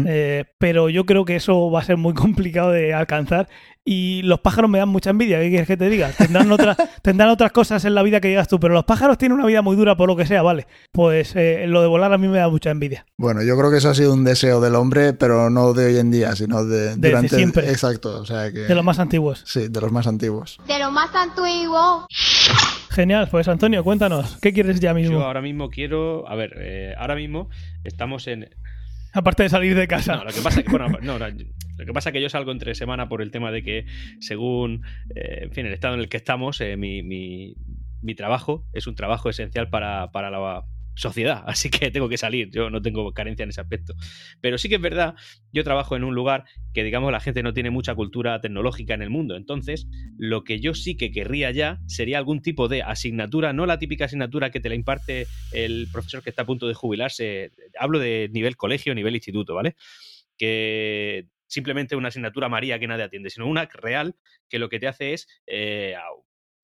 [0.09, 3.48] eh, pero yo creo que eso va a ser muy complicado de alcanzar
[3.86, 6.10] y los pájaros me dan mucha envidia, ¿qué quieres que te diga?
[6.16, 9.36] Tendrán, otra- tendrán otras cosas en la vida que digas tú, pero los pájaros tienen
[9.38, 10.66] una vida muy dura por lo que sea, ¿vale?
[10.92, 13.04] Pues eh, lo de volar a mí me da mucha envidia.
[13.18, 15.98] Bueno, yo creo que eso ha sido un deseo del hombre, pero no de hoy
[15.98, 17.70] en día, sino de Desde durante siempre.
[17.70, 19.42] Exacto, o sea que De los más antiguos.
[19.46, 20.58] sí, de los más antiguos.
[20.66, 22.06] de lo más antiguo.
[22.90, 25.18] Genial, pues Antonio, cuéntanos, ¿qué quieres ya mismo?
[25.18, 26.28] Yo ahora mismo quiero.
[26.28, 27.48] A ver, eh, ahora mismo
[27.82, 28.48] estamos en.
[29.14, 30.16] Aparte de salir de casa.
[30.16, 30.61] No, lo que pasa
[31.92, 33.87] pasa que yo salgo entre semana por el tema de que,
[34.20, 34.83] según,
[35.14, 37.55] eh, en fin, el estado en el que estamos, eh, mi, mi-
[38.03, 42.50] mi trabajo es un trabajo esencial para, para la sociedad, así que tengo que salir,
[42.50, 43.94] yo no tengo carencia en ese aspecto.
[44.40, 45.14] Pero sí que es verdad,
[45.52, 49.02] yo trabajo en un lugar que, digamos, la gente no tiene mucha cultura tecnológica en
[49.02, 53.52] el mundo, entonces, lo que yo sí que querría ya sería algún tipo de asignatura,
[53.52, 56.74] no la típica asignatura que te la imparte el profesor que está a punto de
[56.74, 59.76] jubilarse, hablo de nivel colegio, nivel instituto, ¿vale?
[60.37, 64.16] Que simplemente una asignatura María que nadie atiende, sino una real
[64.48, 65.94] que lo que te hace es eh,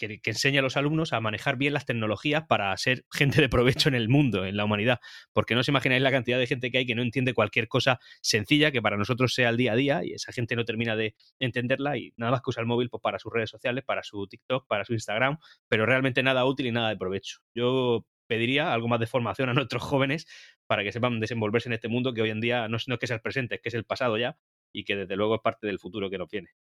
[0.09, 3.89] que, enseña a los alumnos a manejar bien las tecnologías para ser gente de provecho
[3.89, 5.01] en el mundo, en la humanidad.
[5.33, 8.01] Porque no os imagináis la cantidad de gente que hay que no entiende cualquier cosa
[8.23, 11.15] sencilla que para nosotros sea el día a día y esa gente no termina de
[11.39, 14.27] entenderla y nada más que usa el móvil pues, para sus redes sociales, para su
[14.27, 17.41] TikTok, para su Instagram, pero realmente nada útil y nada de provecho.
[17.55, 20.27] Yo pediría algo más de formación a nuestros jóvenes
[20.67, 23.01] para que sepan desenvolverse en este mundo que hoy en día no es, no es
[23.01, 24.39] que sea el presente, es que es el pasado ya
[24.73, 26.51] y que desde luego es parte del futuro que nos viene.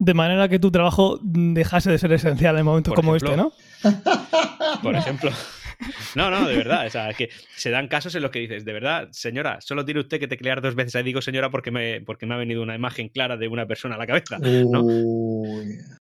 [0.00, 3.92] De manera que tu trabajo dejase de ser esencial en momentos Por como ejemplo, este,
[3.92, 4.80] ¿no?
[4.82, 5.30] Por ejemplo.
[6.14, 6.86] No, no, de verdad.
[6.86, 9.84] O sea, es que se dan casos en los que dices, de verdad, señora, solo
[9.84, 10.96] tiene usted que teclear dos veces.
[10.96, 13.96] Ahí digo señora porque me, porque me ha venido una imagen clara de una persona
[13.96, 14.38] a la cabeza.
[14.38, 14.86] ¿no?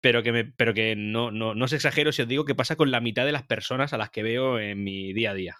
[0.01, 2.77] Pero que, me, pero que no, no, no os exagero si os digo que pasa
[2.77, 5.57] con la mitad de las personas a las que veo en mi día a día.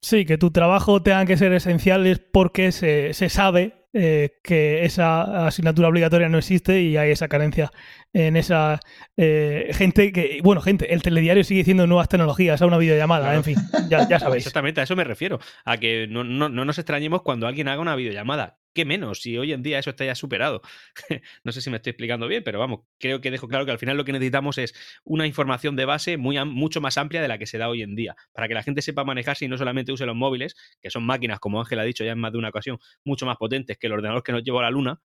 [0.00, 4.84] Sí, que tu trabajo tenga que ser esencial es porque se, se sabe eh, que
[4.84, 7.72] esa asignatura obligatoria no existe y hay esa carencia
[8.12, 8.78] en esa
[9.16, 13.38] eh, gente que, bueno, gente, el telediario sigue diciendo nuevas tecnologías a una videollamada, Claro.
[13.38, 13.56] en fin,
[13.88, 14.42] ya, ya sabéis.
[14.46, 15.38] Exactamente, a eso me refiero.
[15.64, 18.58] A que no, no, no nos extrañemos cuando alguien haga una videollamada.
[18.76, 19.22] ¿Qué menos?
[19.22, 20.60] Si hoy en día eso está ya superado.
[21.44, 23.78] no sé si me estoy explicando bien, pero vamos, creo que dejo claro que al
[23.78, 27.38] final lo que necesitamos es una información de base muy, mucho más amplia de la
[27.38, 28.16] que se da hoy en día.
[28.34, 31.40] Para que la gente sepa manejarse y no solamente use los móviles, que son máquinas,
[31.40, 33.94] como Ángel ha dicho ya en más de una ocasión, mucho más potentes que el
[33.94, 35.00] ordenador que nos llevó a la luna,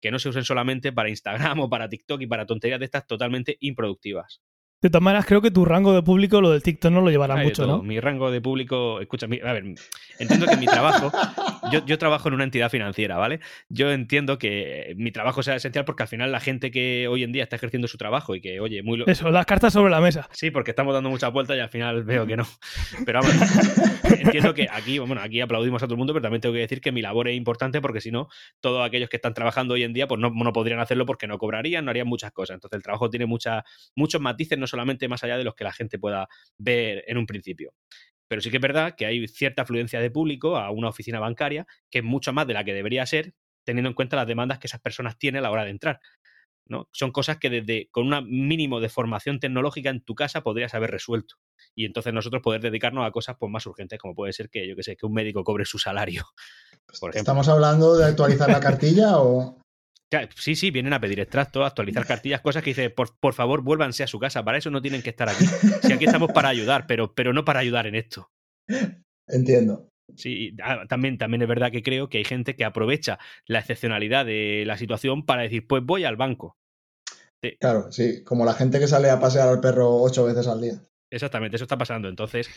[0.00, 3.06] que no se usen solamente para Instagram o para TikTok y para tonterías de estas
[3.06, 4.42] totalmente improductivas.
[4.86, 7.34] De todas maneras, creo que tu rango de público, lo del TikTok, no lo llevará
[7.36, 7.76] mucho, todo.
[7.78, 7.82] ¿no?
[7.82, 9.64] Mi rango de público, escucha, mi- a ver,
[10.20, 11.10] entiendo que mi trabajo,
[11.72, 13.40] yo, yo trabajo en una entidad financiera, ¿vale?
[13.68, 17.32] Yo entiendo que mi trabajo sea esencial porque al final la gente que hoy en
[17.32, 18.96] día está ejerciendo su trabajo y que, oye, muy...
[18.96, 20.28] lo- Eso, las cartas sobre la mesa.
[20.30, 22.46] Sí, porque estamos dando muchas vueltas y al final veo que no.
[23.04, 23.34] Pero vamos,
[24.20, 26.80] entiendo que aquí, bueno, aquí aplaudimos a todo el mundo, pero también tengo que decir
[26.80, 28.28] que mi labor es importante porque si no,
[28.60, 31.38] todos aquellos que están trabajando hoy en día, pues no, no podrían hacerlo porque no
[31.38, 32.54] cobrarían, no harían muchas cosas.
[32.54, 35.98] Entonces el trabajo tiene muchos matices, no solamente más allá de los que la gente
[35.98, 37.72] pueda ver en un principio.
[38.28, 41.66] Pero sí que es verdad que hay cierta afluencia de público a una oficina bancaria
[41.90, 44.66] que es mucho más de la que debería ser, teniendo en cuenta las demandas que
[44.66, 46.00] esas personas tienen a la hora de entrar.
[46.68, 46.88] ¿No?
[46.92, 50.90] Son cosas que desde con un mínimo de formación tecnológica en tu casa podrías haber
[50.90, 51.36] resuelto.
[51.74, 54.76] Y entonces nosotros poder dedicarnos a cosas pues, más urgentes, como puede ser que, yo
[54.76, 56.24] que sé, que un médico cobre su salario.
[57.00, 57.20] Por ejemplo.
[57.20, 59.60] ¿Estamos hablando de actualizar la cartilla o...?
[60.36, 64.04] Sí, sí, vienen a pedir extractos, actualizar cartillas, cosas que dice, por, por favor, vuélvanse
[64.04, 64.44] a su casa.
[64.44, 65.44] Para eso no tienen que estar aquí.
[65.82, 68.30] Si aquí estamos para ayudar, pero, pero no para ayudar en esto.
[69.26, 69.88] Entiendo.
[70.14, 74.24] Sí, ah, también, también es verdad que creo que hay gente que aprovecha la excepcionalidad
[74.24, 76.56] de la situación para decir, pues voy al banco.
[77.60, 80.80] Claro, sí, como la gente que sale a pasear al perro ocho veces al día.
[81.10, 82.08] Exactamente, eso está pasando.
[82.08, 82.48] Entonces,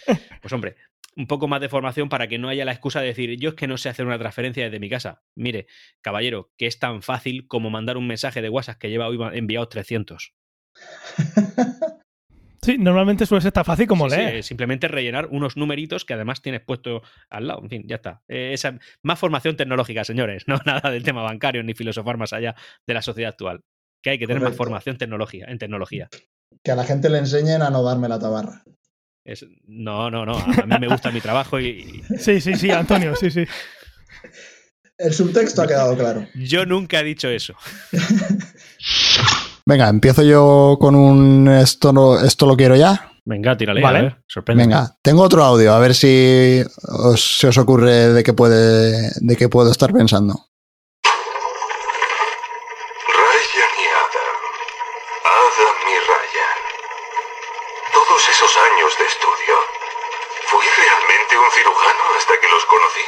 [0.41, 0.75] pues hombre,
[1.15, 3.55] un poco más de formación para que no haya la excusa de decir, yo es
[3.55, 5.21] que no sé hacer una transferencia desde mi casa.
[5.35, 5.67] Mire,
[6.01, 9.69] caballero, que es tan fácil como mandar un mensaje de WhatsApp que lleva hoy enviados
[9.69, 10.33] 300.
[12.61, 14.43] Sí, normalmente suele ser tan fácil como Sí, leer.
[14.43, 17.61] simplemente rellenar unos numeritos que además tienes puesto al lado.
[17.63, 18.21] En fin, ya está.
[18.27, 20.43] Eh, esa, más formación tecnológica, señores.
[20.47, 23.61] No nada del tema bancario ni filosofar más allá de la sociedad actual.
[24.03, 26.09] Que hay que tener más formación tecnología, en tecnología.
[26.63, 28.63] Que a la gente le enseñen a no darme la tabarra.
[29.25, 30.37] Es- no, no, no.
[30.37, 33.45] A mí me gusta mi trabajo y, Sí, sí, sí, Antonio, sí, sí.
[34.97, 36.27] El subtexto ha quedado claro.
[36.33, 37.55] y yo nunca he dicho eso.
[39.69, 43.11] Venga, empiezo yo con un esto, no- esto lo quiero ya.
[43.23, 43.99] Venga, tírale, Vale.
[43.99, 44.63] a ver, sorprende.
[44.63, 49.35] Venga, tengo otro audio, a ver si os, se os ocurre de qué puede, de
[49.37, 50.33] qué puedo estar pensando.
[53.13, 54.37] Ryan y Adam.
[55.37, 56.57] Adam y Ryan.
[57.93, 59.55] Todos esos años de estudio.
[60.49, 63.05] Fui realmente un cirujano hasta que los conocí.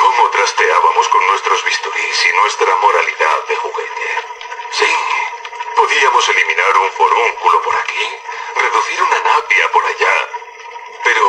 [0.00, 4.08] Cómo trasteábamos con nuestros bisturís y nuestra moralidad de juguete.
[4.72, 4.88] Sí,
[5.76, 8.04] podíamos eliminar un forúnculo por aquí,
[8.56, 10.14] reducir una napia por allá.
[11.04, 11.24] Pero,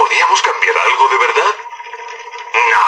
[0.00, 1.52] ¿podíamos cambiar algo de verdad?
[2.72, 2.82] No,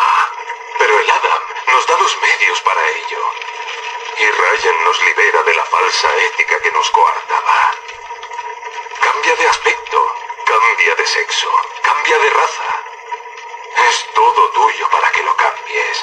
[1.16, 3.22] Adam nos da los medios para ello.
[4.22, 7.58] Y Ryan nos libera de la falsa ética que nos coartaba.
[9.06, 9.98] Cambia de aspecto,
[10.46, 11.48] cambia de sexo,
[11.82, 12.70] cambia de raza.
[13.88, 15.96] Es todo tuyo para que lo cambies.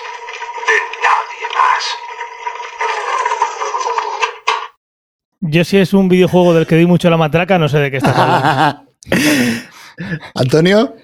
[0.68, 1.84] De nadie más.
[5.42, 7.98] Yo si es un videojuego del que di mucho la matraca, no sé de qué
[7.98, 8.92] estás hablando.
[10.36, 10.96] Antonio,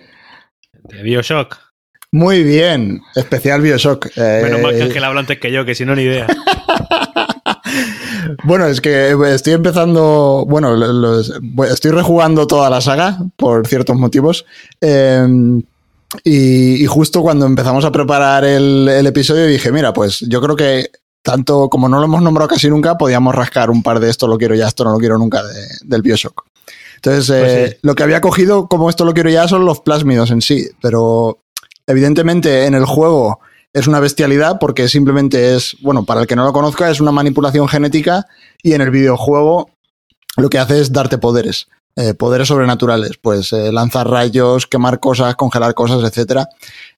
[0.73, 1.68] De Bioshock.
[2.11, 3.01] Muy bien.
[3.15, 4.07] Especial Bioshock.
[4.15, 6.27] Eh, Menos mal que Ángel habla antes que yo, que si no, ni idea.
[8.43, 10.45] Bueno, es que estoy empezando.
[10.47, 11.33] Bueno, los-
[11.71, 14.45] estoy rejugando toda la saga por ciertos motivos.
[14.81, 15.25] Eh,
[16.23, 20.55] y, y justo cuando empezamos a preparar el, el episodio dije, mira, pues yo creo
[20.55, 20.89] que
[21.21, 24.37] tanto como no lo hemos nombrado casi nunca, podíamos rascar un par de esto lo
[24.37, 26.45] quiero ya, esto no lo quiero nunca de- del Bioshock.
[26.95, 27.77] Entonces, eh, Pues sí.
[27.83, 31.39] lo que había cogido como esto lo quiero ya son los plásmidos en sí, pero
[31.89, 33.39] evidentemente en el juego
[33.73, 37.11] es una bestialidad porque simplemente es, bueno, para el que no lo conozca, es una
[37.11, 38.25] manipulación genética
[38.63, 39.69] y en el videojuego
[40.37, 45.35] lo que hace es darte poderes, eh, poderes sobrenaturales, pues eh, lanzar rayos, quemar cosas,
[45.35, 46.47] congelar cosas, etcétera.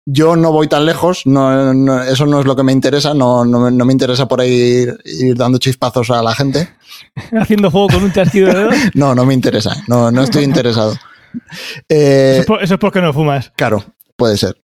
[0.05, 3.43] Yo no voy tan lejos, no, no- eso no es lo que me interesa, no,
[3.43, 6.69] me- no me interesa por ahí ir, ir dando chispazos a la gente.
[7.39, 8.75] Haciendo juego con un chasquido de dedos.
[8.93, 10.95] No, no me interesa, no, no estoy interesado.
[11.89, 13.51] Eh, Eso es, por- eso es porque no fumas.
[13.55, 13.83] Claro,
[14.15, 14.55] puede ser.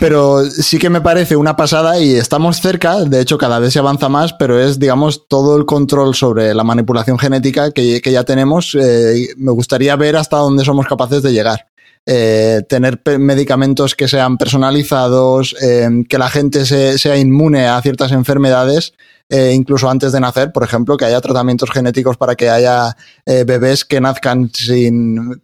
[0.00, 3.78] Pero sí que me parece una pasada y estamos cerca, de hecho cada vez se
[3.78, 8.76] avanza más, pero es, digamos, todo el control sobre la manipulación genética que, ya tenemos.
[8.80, 11.66] eh, me gustaría ver hasta dónde somos capaces de llegar.
[12.06, 18.12] Eh, tener medicamentos que sean personalizados, eh, que la gente se- sea inmune a ciertas
[18.12, 18.92] enfermedades,
[19.30, 24.00] incluso antes de nacer, por ejemplo, que haya tratamientos genéticos para que haya bebés que
[24.00, 25.40] nazcan sin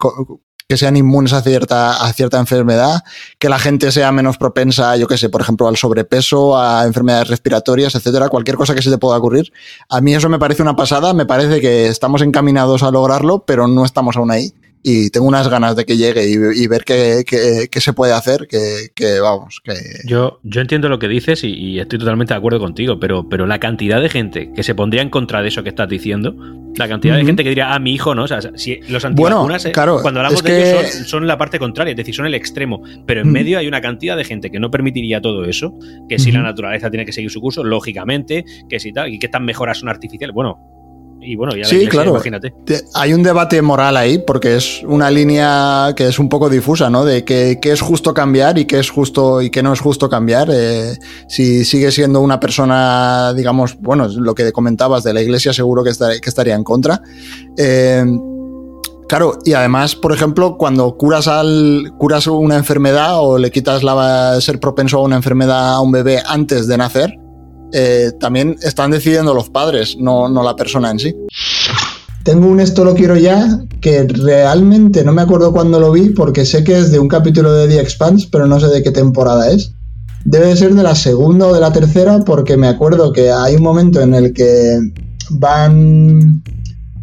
[0.70, 3.02] que sean inmunes a cierta, a cierta enfermedad,
[3.40, 7.26] que la gente sea menos propensa, yo qué sé, por ejemplo, al sobrepeso, a enfermedades
[7.26, 9.52] respiratorias, etcétera, cualquier cosa que se te pueda ocurrir.
[9.88, 13.66] A mí eso me parece una pasada, me parece que estamos encaminados a lograrlo, pero
[13.66, 14.54] no estamos aún ahí.
[14.83, 18.12] Y tengo unas ganas de que llegue y, y ver qué, qué- qué se puede
[18.12, 19.75] hacer, que, que, vamos, que...
[20.07, 23.47] Yo, yo entiendo lo que dices y, y estoy totalmente de acuerdo contigo, pero, pero
[23.47, 26.35] la cantidad de gente que se pondría en contra de eso que estás diciendo,
[26.77, 29.37] la cantidad de gente que diría, ah, mi hijo no, o sea, si los Bueno,
[29.40, 32.14] antivacunas, eh, claro, cuando hablamos de ellos que- son, son la parte contraria, es decir,
[32.14, 35.45] son el extremo, pero en medio hay una cantidad de gente que no permitiría todo
[35.45, 35.75] eso,
[36.09, 39.27] que si la naturaleza tiene que seguir su curso, lógicamente, que si tal, y que
[39.27, 40.59] estas mejoras son artificiales, bueno,
[41.22, 42.11] y bueno, ya Sí, claro.
[42.12, 42.52] imagínate.
[42.64, 46.88] Te- Hay un debate moral ahí porque es una línea que es un poco difusa,
[46.90, 47.04] ¿no?
[47.04, 50.09] De que, qué es justo cambiar y qué es justo y qué no es justo
[50.09, 50.48] cambiar.
[50.52, 50.96] Eh,
[51.28, 55.90] si sigue siendo una persona, digamos, bueno, lo que comentabas de la iglesia, seguro que,
[55.90, 57.00] estar- que estaría en contra.
[57.59, 58.04] Eh,
[59.09, 64.40] claro, y además, por ejemplo, cuando curas al curas una enfermedad o le quitas la
[64.40, 67.18] ser propenso a una enfermedad a un bebé antes de nacer,
[67.72, 71.14] eh, también están decidiendo los padres, no, no la persona en sí.
[72.22, 76.44] Tengo un esto lo quiero ya que realmente no me acuerdo cuándo lo vi porque
[76.44, 79.50] sé que es de un capítulo de The Expanse, pero no sé de qué temporada
[79.50, 79.72] es.
[80.24, 83.62] Debe ser de la segunda o de la tercera porque me acuerdo que hay un
[83.62, 84.78] momento en el que
[85.30, 86.42] van...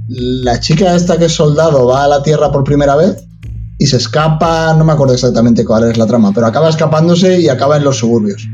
[0.10, 3.27] La chica esta que es soldado va a la Tierra por primera vez
[3.77, 7.49] y se escapa, no me acuerdo exactamente cuál es la trama, pero acaba escapándose y
[7.49, 8.47] acaba en los suburbios.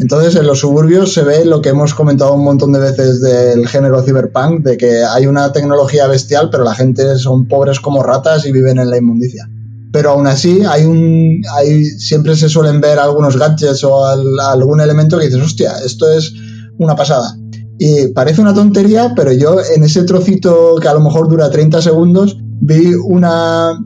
[0.00, 3.66] Entonces, en los suburbios se ve lo que hemos comentado un montón de veces del
[3.68, 8.46] género cyberpunk, de que hay una tecnología bestial, pero la gente son pobres como ratas
[8.46, 9.48] y viven en la inmundicia.
[9.92, 14.80] Pero aún así, hay un, hay, siempre se suelen ver algunos gadgets o al- algún
[14.80, 16.32] elemento que dices, hostia, esto es
[16.78, 17.36] una pasada.
[17.78, 21.80] Y parece una tontería, pero yo en ese trocito que a lo mejor dura 30
[21.82, 23.78] segundos, vi una,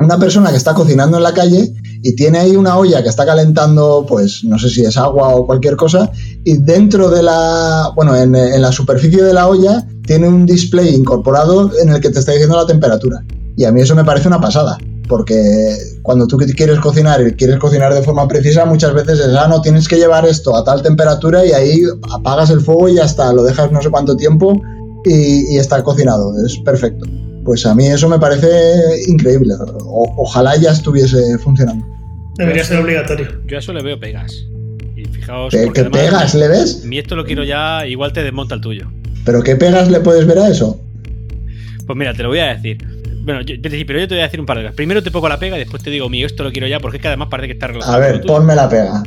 [0.00, 3.26] una persona que está cocinando en la calle y tiene ahí una olla que está
[3.26, 6.10] calentando, pues no sé si es agua o cualquier cosa,
[6.44, 11.70] y dentro de la, bueno, en, la superficie de la olla tiene un display incorporado
[11.80, 13.24] en el que te está diciendo la temperatura.
[13.56, 17.58] Y a mí eso me parece una pasada, porque cuando tú quieres cocinar y quieres
[17.58, 20.82] cocinar de forma precisa, muchas veces es, ah, no, tienes que llevar esto a tal
[20.82, 21.82] temperatura y ahí
[22.12, 24.52] apagas el fuego y ya está, lo dejas no sé cuánto tiempo
[25.04, 27.06] y está cocinado, es perfecto.
[27.48, 28.46] Pues a mí eso me parece
[29.06, 29.54] increíble.
[29.86, 31.82] O- ojalá ya estuviese funcionando.
[32.36, 33.40] Debería ser obligatorio.
[33.46, 34.44] Yo a eso le veo pegas.
[34.94, 36.84] Y fijaos, ¿Qué, qué además- pegas le ves?
[36.84, 38.90] Mi esto lo quiero ya, igual te desmonta el tuyo.
[39.24, 40.78] ¿Pero qué pegas le puedes ver a eso?
[41.86, 42.84] Pues mira, te lo voy a decir.
[43.24, 44.76] Bueno, yo, pero yo te voy a decir un par de cosas.
[44.76, 46.98] Primero te pongo la pega y después te digo, mi esto lo quiero ya, porque
[46.98, 48.34] es que además parece que está relacionado A con ver, tuyo.
[48.34, 49.02] ponme la pega.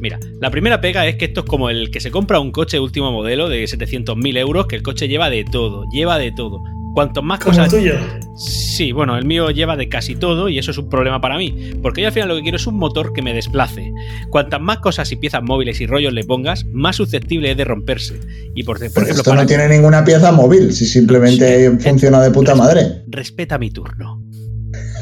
[0.00, 2.78] Mira, la primera pega es que esto es como el que se compra un coche
[2.78, 6.62] último modelo de 700.000 euros, que el coche lleva de todo, lleva de todo.
[6.94, 7.72] Cuanto más Como cosas.
[7.72, 7.94] el tuyo.
[8.36, 11.72] Sí, bueno, el mío lleva de casi todo y eso es un problema para mí.
[11.82, 13.92] Porque yo al final lo que quiero es un motor que me desplace.
[14.30, 18.18] Cuantas más cosas y piezas móviles y rollos le pongas, más susceptible es de romperse.
[18.54, 21.76] Y por, por Pero ejemplo, esto para no tiene ninguna pieza móvil, si simplemente Sí.
[21.90, 23.02] funciona de puta madre.
[23.08, 24.22] respeta mi turno.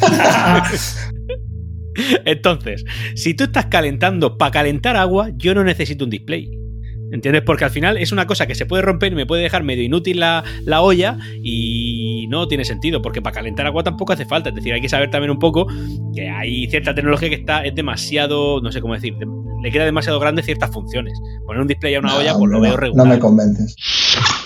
[2.24, 6.57] Entonces, si tú estás calentando para calentar agua, yo no necesito un display.
[7.10, 7.42] ¿Entiendes?
[7.42, 9.82] Porque al final es una cosa que se puede romper y me puede dejar medio
[9.82, 14.50] inútil la, la olla y no tiene sentido, porque para calentar agua tampoco hace falta.
[14.50, 15.66] Es decir, hay que saber también un poco
[16.14, 19.26] que hay cierta tecnología que está, es demasiado, no sé cómo decir, de-
[19.62, 21.18] le queda demasiado grande ciertas funciones.
[21.46, 23.06] Poner un display a una No, olla, pues lo veo regular.
[23.06, 23.74] no me convences.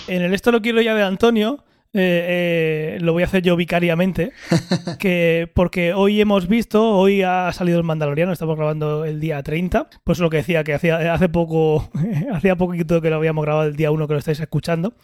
[0.07, 1.63] En el esto lo quiero ya de Antonio,
[1.95, 4.31] eh, eh, lo voy a hacer yo vicariamente,
[4.99, 9.89] que porque hoy hemos visto, hoy ha salido el Mandaloriano, estamos grabando el día 30,
[10.03, 11.89] pues lo que decía que hacía hace poco,
[12.33, 14.95] hacía poquito que lo habíamos grabado el día 1 que lo estáis escuchando,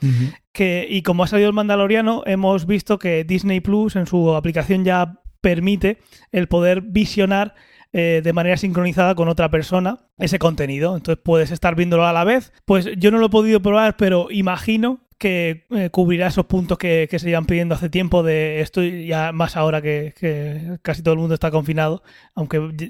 [0.52, 4.84] que y como ha salido el Mandaloriano, hemos visto que Disney Plus en su aplicación
[4.84, 6.00] ya permite
[6.32, 7.54] el poder visionar
[7.92, 10.96] eh, de manera sincronizada con otra persona ese contenido.
[10.96, 12.54] Entonces puedes estar viéndolo a la vez.
[12.66, 17.08] Pues yo no lo he podido probar, pero imagino que eh, cubrirá esos puntos que,
[17.12, 21.20] se llevan pidiendo hace tiempo de esto y ya más ahora que, casi todo el
[21.20, 22.02] mundo está confinado,
[22.34, 22.90] aunque y-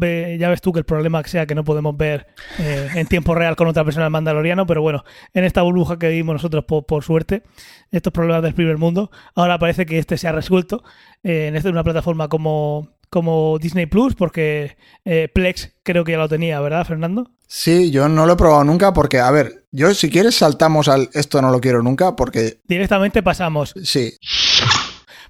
[0.00, 2.26] ve- ya ves tú que el problema sea que no podemos ver
[2.58, 5.04] eh, en tiempo real con otra persona el Mandaloriano, pero bueno,
[5.34, 7.42] en esta burbuja que vivimos nosotros por, por suerte,
[7.90, 10.82] estos problemas del primer mundo, ahora parece que este se ha resuelto
[11.22, 16.18] eh, en esta una plataforma como, como Disney Plus, porque eh, Plex creo que ya
[16.18, 17.30] lo tenía, ¿verdad, Fernando?
[17.46, 21.10] Sí, yo no lo he probado nunca porque, a ver, yo si quieres saltamos al
[21.12, 23.74] esto no lo quiero nunca porque Directamente pasamos.
[23.82, 24.12] sí,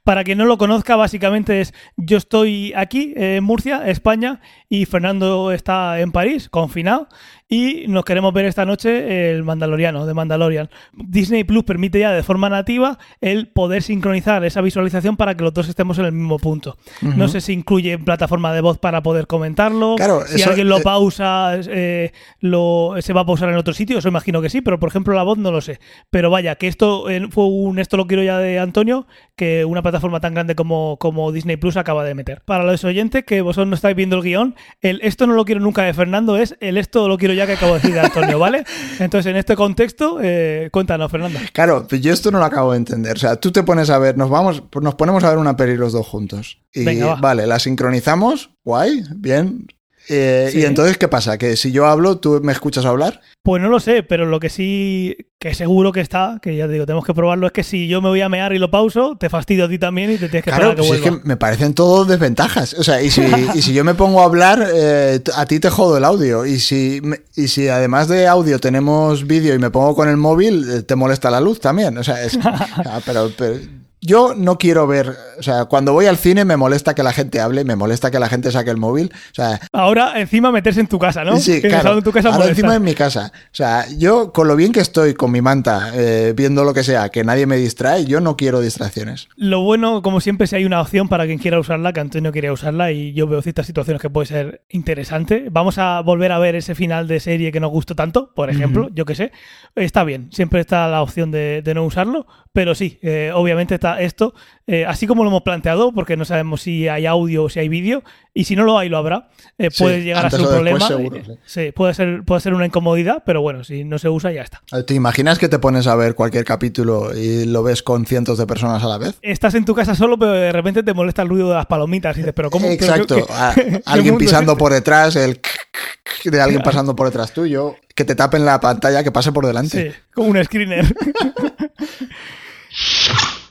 [0.05, 4.85] Para quien no lo conozca, básicamente es yo estoy aquí, eh, en Murcia, España, y
[4.85, 7.09] Fernando está en París, confinado,
[7.49, 10.69] y nos queremos ver esta noche el Mandaloriano, de Mandalorian.
[10.93, 15.55] Disney Plus permite ya de forma nativa el poder sincronizar esa visualización para que los
[15.55, 16.77] dos estemos en el mismo punto.
[17.01, 20.79] No sé si incluye plataforma de voz para poder comentarlo, Claro, si eso, alguien lo
[20.79, 24.61] eh, pausa, eh, lo, se va a pausar en otro sitio, eso imagino que sí,
[24.61, 25.81] pero por ejemplo la voz no lo sé.
[26.11, 29.07] Pero vaya, que esto fue un esto lo quiero ya de Antonio,
[29.37, 32.43] que una plataforma tan grande como, como Disney Plus acaba de meter.
[32.45, 35.61] Para los oyentes que vosotros no estáis viendo el guion, el esto no lo quiero
[35.61, 38.39] nunca de Fernando es el esto lo quiero ya que acabo de decir de Antonio,
[38.39, 38.65] ¿vale?
[38.99, 41.39] Entonces en este contexto, eh, cuéntanos, Fernando.
[41.53, 43.17] Claro, pues yo esto no lo acabo de entender.
[43.17, 45.77] O sea, tú te pones a ver, nos vamos, nos ponemos a ver una peli
[45.77, 46.61] los dos juntos.
[46.73, 47.15] Y Venga, va.
[47.17, 49.67] vale, la sincronizamos, guay, bien.
[50.09, 50.61] Eh, Sí.
[50.61, 51.37] Y entonces, ¿qué pasa?
[51.39, 53.21] Que si yo hablo, ¿tú me escuchas hablar?
[53.43, 56.73] Pues no lo sé, pero lo que sí, que seguro que está, que ya te
[56.75, 59.17] digo, tenemos que probarlo, es que si yo me voy a mear y lo pauso,
[59.19, 61.01] te fastidio a ti también y te tienes que Claro, esperar a que pues es
[61.05, 61.23] vuelva.
[61.23, 62.75] que me parecen todos desventajas.
[62.75, 63.23] O sea, y si,
[63.55, 66.45] y si yo me pongo a hablar, eh, a ti te jodo el audio.
[66.47, 67.01] Y si,
[67.37, 70.95] y si además de audio tenemos vídeo y me pongo con el móvil, eh, te
[70.97, 71.97] molesta la luz también.
[71.99, 72.39] O sea, es,
[73.07, 73.55] pero, pero
[74.01, 75.16] yo no quiero ver.
[75.38, 78.18] O sea, cuando voy al cine me molesta que la gente hable, me molesta que
[78.18, 79.11] la gente saque el móvil.
[79.14, 81.38] O sea, Ahora encima meterse en tu casa, ¿no?
[81.38, 82.03] Sí, Que claro.
[82.03, 82.61] tu casa Ahora molesta.
[82.61, 83.32] encima en mi casa.
[83.34, 86.82] O sea, yo con lo bien que estoy con mi manta, eh, viendo lo que
[86.84, 89.28] sea, que nadie me distrae, yo no quiero distracciones.
[89.36, 92.53] Lo bueno, como siempre, si hay una opción para quien quiera usarla, que Antonio quería
[92.53, 95.49] usarla y yo veo ciertas situaciones que puede ser interesante.
[95.51, 98.88] Vamos a volver a ver ese final de serie que nos gustó tanto, por ejemplo,
[98.94, 99.32] yo que sé.
[99.76, 103.88] Está bien, siempre está la opción de, de no usarlo, pero sí, eh, obviamente está
[103.97, 104.34] esto,
[104.66, 107.68] eh, así como lo hemos planteado, porque no sabemos si hay audio o si hay
[107.68, 108.03] vídeo,
[108.34, 109.28] y si no lo hay, lo habrá.
[109.57, 110.86] Eh, Sí, puede llegar a ser un problema.
[110.86, 114.30] seguro, Eh, sí, puede ser, puede ser una incomodidad, pero bueno, si no se usa,
[114.32, 114.62] ya está.
[114.86, 118.47] ¿Te imaginas que te pones a ver cualquier capítulo y lo ves con cientos de
[118.47, 119.18] personas a la vez?
[119.22, 122.16] Estás en tu casa solo, pero de repente te molesta el ruido de las palomitas
[122.16, 122.66] y dices, pero ¿cómo?
[122.68, 123.16] ¿Pero Exacto.
[123.26, 123.55] qué- A-
[123.93, 124.59] alguien pisando este?
[124.61, 125.41] por detrás, el
[126.24, 129.91] de alguien pasando por detrás tuyo, que te tapen la pantalla, que pase por delante.
[129.93, 130.84] Sí, como un screener.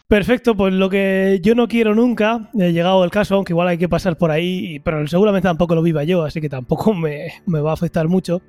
[0.10, 3.78] Perfecto, pues lo que yo no quiero nunca, he llegado el caso, aunque igual hay
[3.78, 7.60] que pasar por ahí, pero seguramente tampoco lo viva yo, así que tampoco me, me
[7.60, 8.41] va a afectar mucho,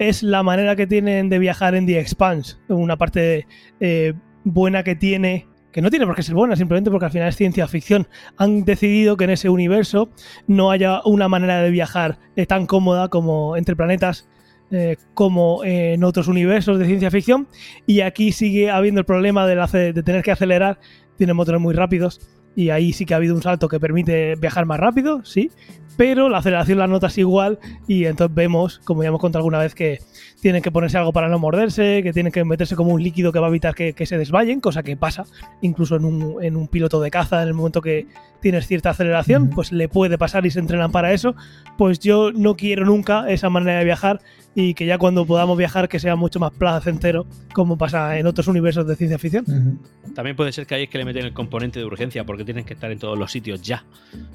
[0.00, 3.46] es la manera que tienen de viajar en The Expanse, una parte
[3.78, 7.28] eh, buena que tiene, que no tiene por qué ser buena, simplemente porque al final
[7.28, 8.08] es ciencia ficción.
[8.36, 10.10] Han decidido que en ese universo
[10.48, 14.28] no haya una manera de viajar eh, tan cómoda como entre planetas
[14.70, 17.46] eh, como en otros universos de ciencia ficción.
[17.86, 20.80] Y aquí sigue habiendo el problema de, la de tener que acelerar.
[21.16, 22.20] Tienen motores muy rápidos.
[22.56, 25.50] Y ahí sí que ha habido un salto que permite viajar más rápido, sí.
[25.96, 27.58] Pero la aceleración la notas igual.
[27.88, 29.98] Y entonces vemos, como ya hemos contado alguna vez, que
[30.44, 33.38] tienen que ponerse algo para no morderse, que tienen que meterse como un líquido que
[33.38, 35.24] va a evitar que, que se desvayen, cosa que pasa
[35.62, 38.06] incluso en un, en un piloto de caza, en el momento que
[38.44, 41.34] tienes cierta aceleración, pues le puede pasar y se entrenan para eso.
[41.78, 44.20] Pues yo no quiero nunca esa manera de viajar
[44.54, 48.46] y que ya cuando podamos viajar que sea mucho más placentero, como pasa en otros
[48.46, 49.80] universos de ciencia ficción.
[50.14, 52.66] También puede ser que ahí es que le meten el componente de urgencia porque tienen
[52.66, 53.82] que estar en todos los sitios ya.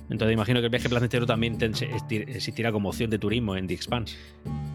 [0.09, 1.57] Entonces imagino que el viaje placentero también
[2.09, 4.17] existirá como opción de turismo en The Expanse.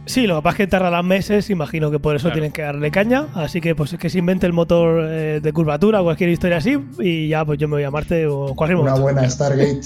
[0.07, 2.35] Sí, lo que pasa es que tardarán meses, imagino que por eso Claro.
[2.35, 6.01] tienen que darle caña, así que pues que se invente el motor eh, de curvatura
[6.01, 8.91] o cualquier historia así y ya pues yo me voy a Marte o cualquier Una
[8.93, 9.03] momento.
[9.03, 9.81] buena Stargate.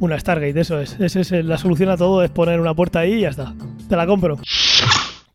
[0.00, 0.98] Una Stargate, eso es.
[0.98, 3.54] Esa es la solución a todo, es poner una puerta ahí y ya está.
[3.88, 4.38] Te la compro.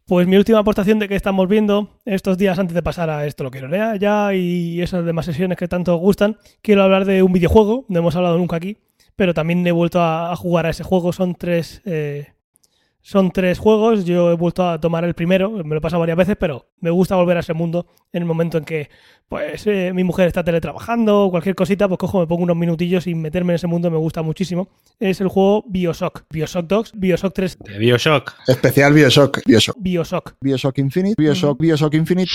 [0.05, 3.43] Pues mi última aportación de que estamos viendo estos días antes de pasar a esto
[3.43, 7.23] lo quiero leer ya y esas demás sesiones que tanto os gustan, quiero hablar de
[7.23, 8.77] un videojuego, no hemos hablado nunca aquí,
[9.17, 11.11] pero también he vuelto a, a jugar a ese juego.
[11.11, 12.27] Son tres, eh,
[13.07, 16.17] son tres juegos, yo he vuelto a tomar el primero, me lo he pasado varias
[16.17, 18.89] veces, pero me gusta volver a ese mundo en el momento en que
[19.29, 23.07] pues eh, mi mujer está teletrabajando o cualquier cosita, pues cojo, me pongo unos minutillos
[23.07, 24.67] y meterme en ese mundo me gusta muchísimo.
[24.99, 28.33] Es el juego Bioshock, Bioshock Dogs, Bioshock 3, De Bioshock.
[28.45, 29.39] Especial Bioshock.
[29.45, 29.77] Bioshock.
[29.79, 30.33] Bioshock.
[30.41, 31.15] Bioshock Infinite.
[31.17, 32.31] Bioshock, Bioshock Infinite.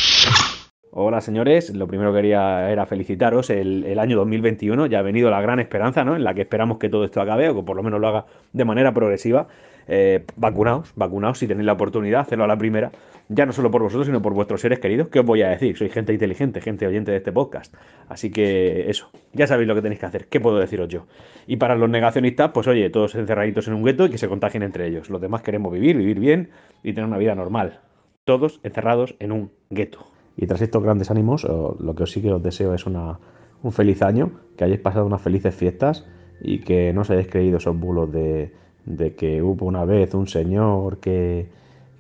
[0.95, 5.29] Hola señores, lo primero que quería era felicitaros el, el año 2021, ya ha venido
[5.31, 6.17] la gran esperanza, ¿no?
[6.17, 8.27] En la que esperamos que todo esto acabe o que por lo menos lo haga
[8.55, 9.49] de manera progresiva.
[9.89, 12.93] Eh, vacunaos, vacunaos si tenéis la oportunidad, hacerlo a la primera,
[13.29, 15.09] ya no solo por vosotros, sino por vuestros seres queridos.
[15.09, 15.77] ¿Qué os voy a decir?
[15.77, 17.75] Soy gente inteligente, gente oyente de este podcast.
[18.09, 20.29] Así que eso, ya sabéis lo que tenéis que hacer.
[20.29, 21.07] ¿Qué puedo deciros yo?
[21.47, 24.63] Y para los negacionistas, pues oye, todos encerraditos en un gueto y que se contagien
[24.63, 25.11] entre ellos.
[25.11, 26.51] Los demás queremos vivir, vivir bien
[26.83, 27.81] y tener una vida normal.
[28.25, 30.07] Todos encerrados en un gueto.
[30.37, 33.19] Y tras estos grandes ánimos, lo que sí que os deseo es una,
[33.63, 36.07] un feliz año, que hayáis pasado unas felices fiestas
[36.41, 38.53] y que no os hayáis creído esos bulos de,
[38.85, 41.49] de que hubo una vez un señor que,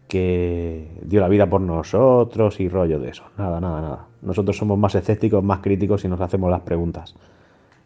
[0.08, 3.24] que dio la vida por nosotros y rollo de eso.
[3.38, 4.06] Nada, nada, nada.
[4.22, 7.14] Nosotros somos más escépticos, más críticos y nos hacemos las preguntas.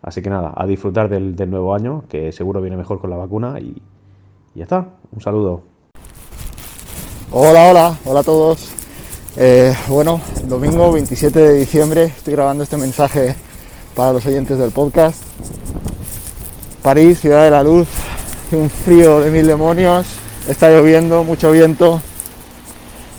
[0.03, 3.59] Así que nada, a disfrutar del, nuevo año, que seguro viene mejor con la vacuna
[3.59, 3.81] y,
[4.55, 5.63] ya está, un saludo.
[7.33, 8.73] Hola, hola, hola a todos.
[9.37, 13.35] Eh, bueno, domingo 27 de diciembre estoy grabando este mensaje
[13.95, 15.23] para los oyentes del podcast.
[16.83, 17.89] París, ciudad de la luz,
[18.53, 20.07] un frío de mil demonios,
[20.49, 22.01] está lloviendo, mucho viento,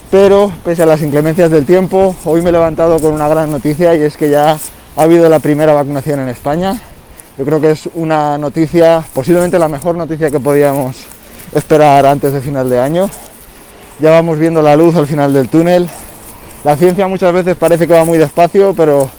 [0.09, 3.93] pero pese a las inclemencias del tiempo, hoy me he levantado con una gran noticia
[3.95, 4.57] y es que ya
[4.95, 6.79] ha habido la primera vacunación en España.
[7.37, 10.95] Yo creo que es una noticia, posiblemente la mejor noticia que podíamos
[11.53, 13.09] esperar antes de final de año.
[13.99, 15.89] Ya vamos viendo la luz al final del túnel.
[16.63, 19.09] La ciencia muchas veces parece que va muy despacio, pero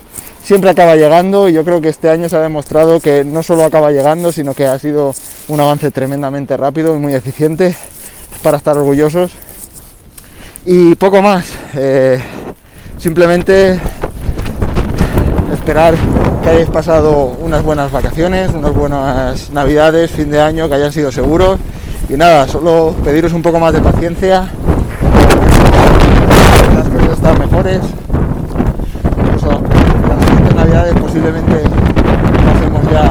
[0.49, 3.65] siempre acaba llegando y yo creo que este año se ha demostrado que no solo
[3.65, 5.15] acaba llegando, sino que ha sido
[5.49, 7.77] un avance tremendamente rápido y muy eficiente
[8.43, 9.31] para estar orgullosos.
[10.65, 11.45] Y poco más,
[11.75, 12.19] eh,
[12.97, 13.79] simplemente
[15.53, 15.95] esperar
[16.43, 21.13] que hayáis pasado unas buenas vacaciones, unas buenas navidades, fin de año, que hayan sido
[21.13, 21.59] seguros.
[22.09, 24.49] Y nada, solo pediros un poco más de paciencia.
[26.75, 27.81] Las cosas están mejores.
[29.19, 29.63] Incluso
[30.59, 31.69] las siguientes navidades posiblemente
[32.45, 33.11] pasemos ya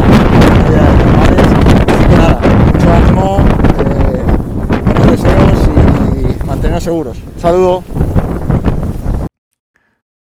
[2.95, 3.39] ánimo,
[3.79, 4.23] eh,
[5.11, 5.59] deseos
[6.15, 7.17] y manteneros seguros.
[7.35, 7.83] Un saludo.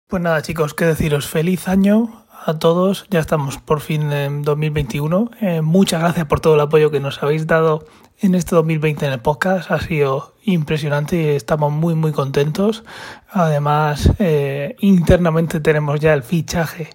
[0.08, 3.06] Pues nada, chicos, qué deciros, feliz año a todos.
[3.10, 5.32] Ya estamos por fin en 2021.
[5.42, 7.86] Eh, muchas gracias por todo el apoyo que nos habéis dado
[8.20, 9.70] en este 2020 en el podcast.
[9.72, 12.84] Ha sido impresionante y estamos muy, muy contentos.
[13.30, 16.90] Además, eh, internamente tenemos ya el fichaje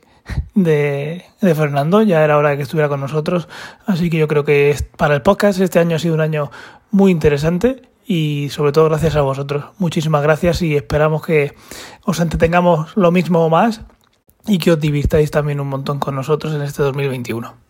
[0.55, 2.03] de, Fernando.
[2.03, 3.49] Ya era hora de que estuviera con nosotros.
[3.87, 6.51] Así que yo creo que para el podcast este año ha sido un año
[6.91, 9.65] muy interesante y sobre todo gracias a vosotros.
[9.79, 11.55] Muchísimas gracias y esperamos que
[12.05, 13.83] os entretengamos lo mismo o más
[14.47, 17.70] y que os divirtáis también un montón con nosotros en este 2021.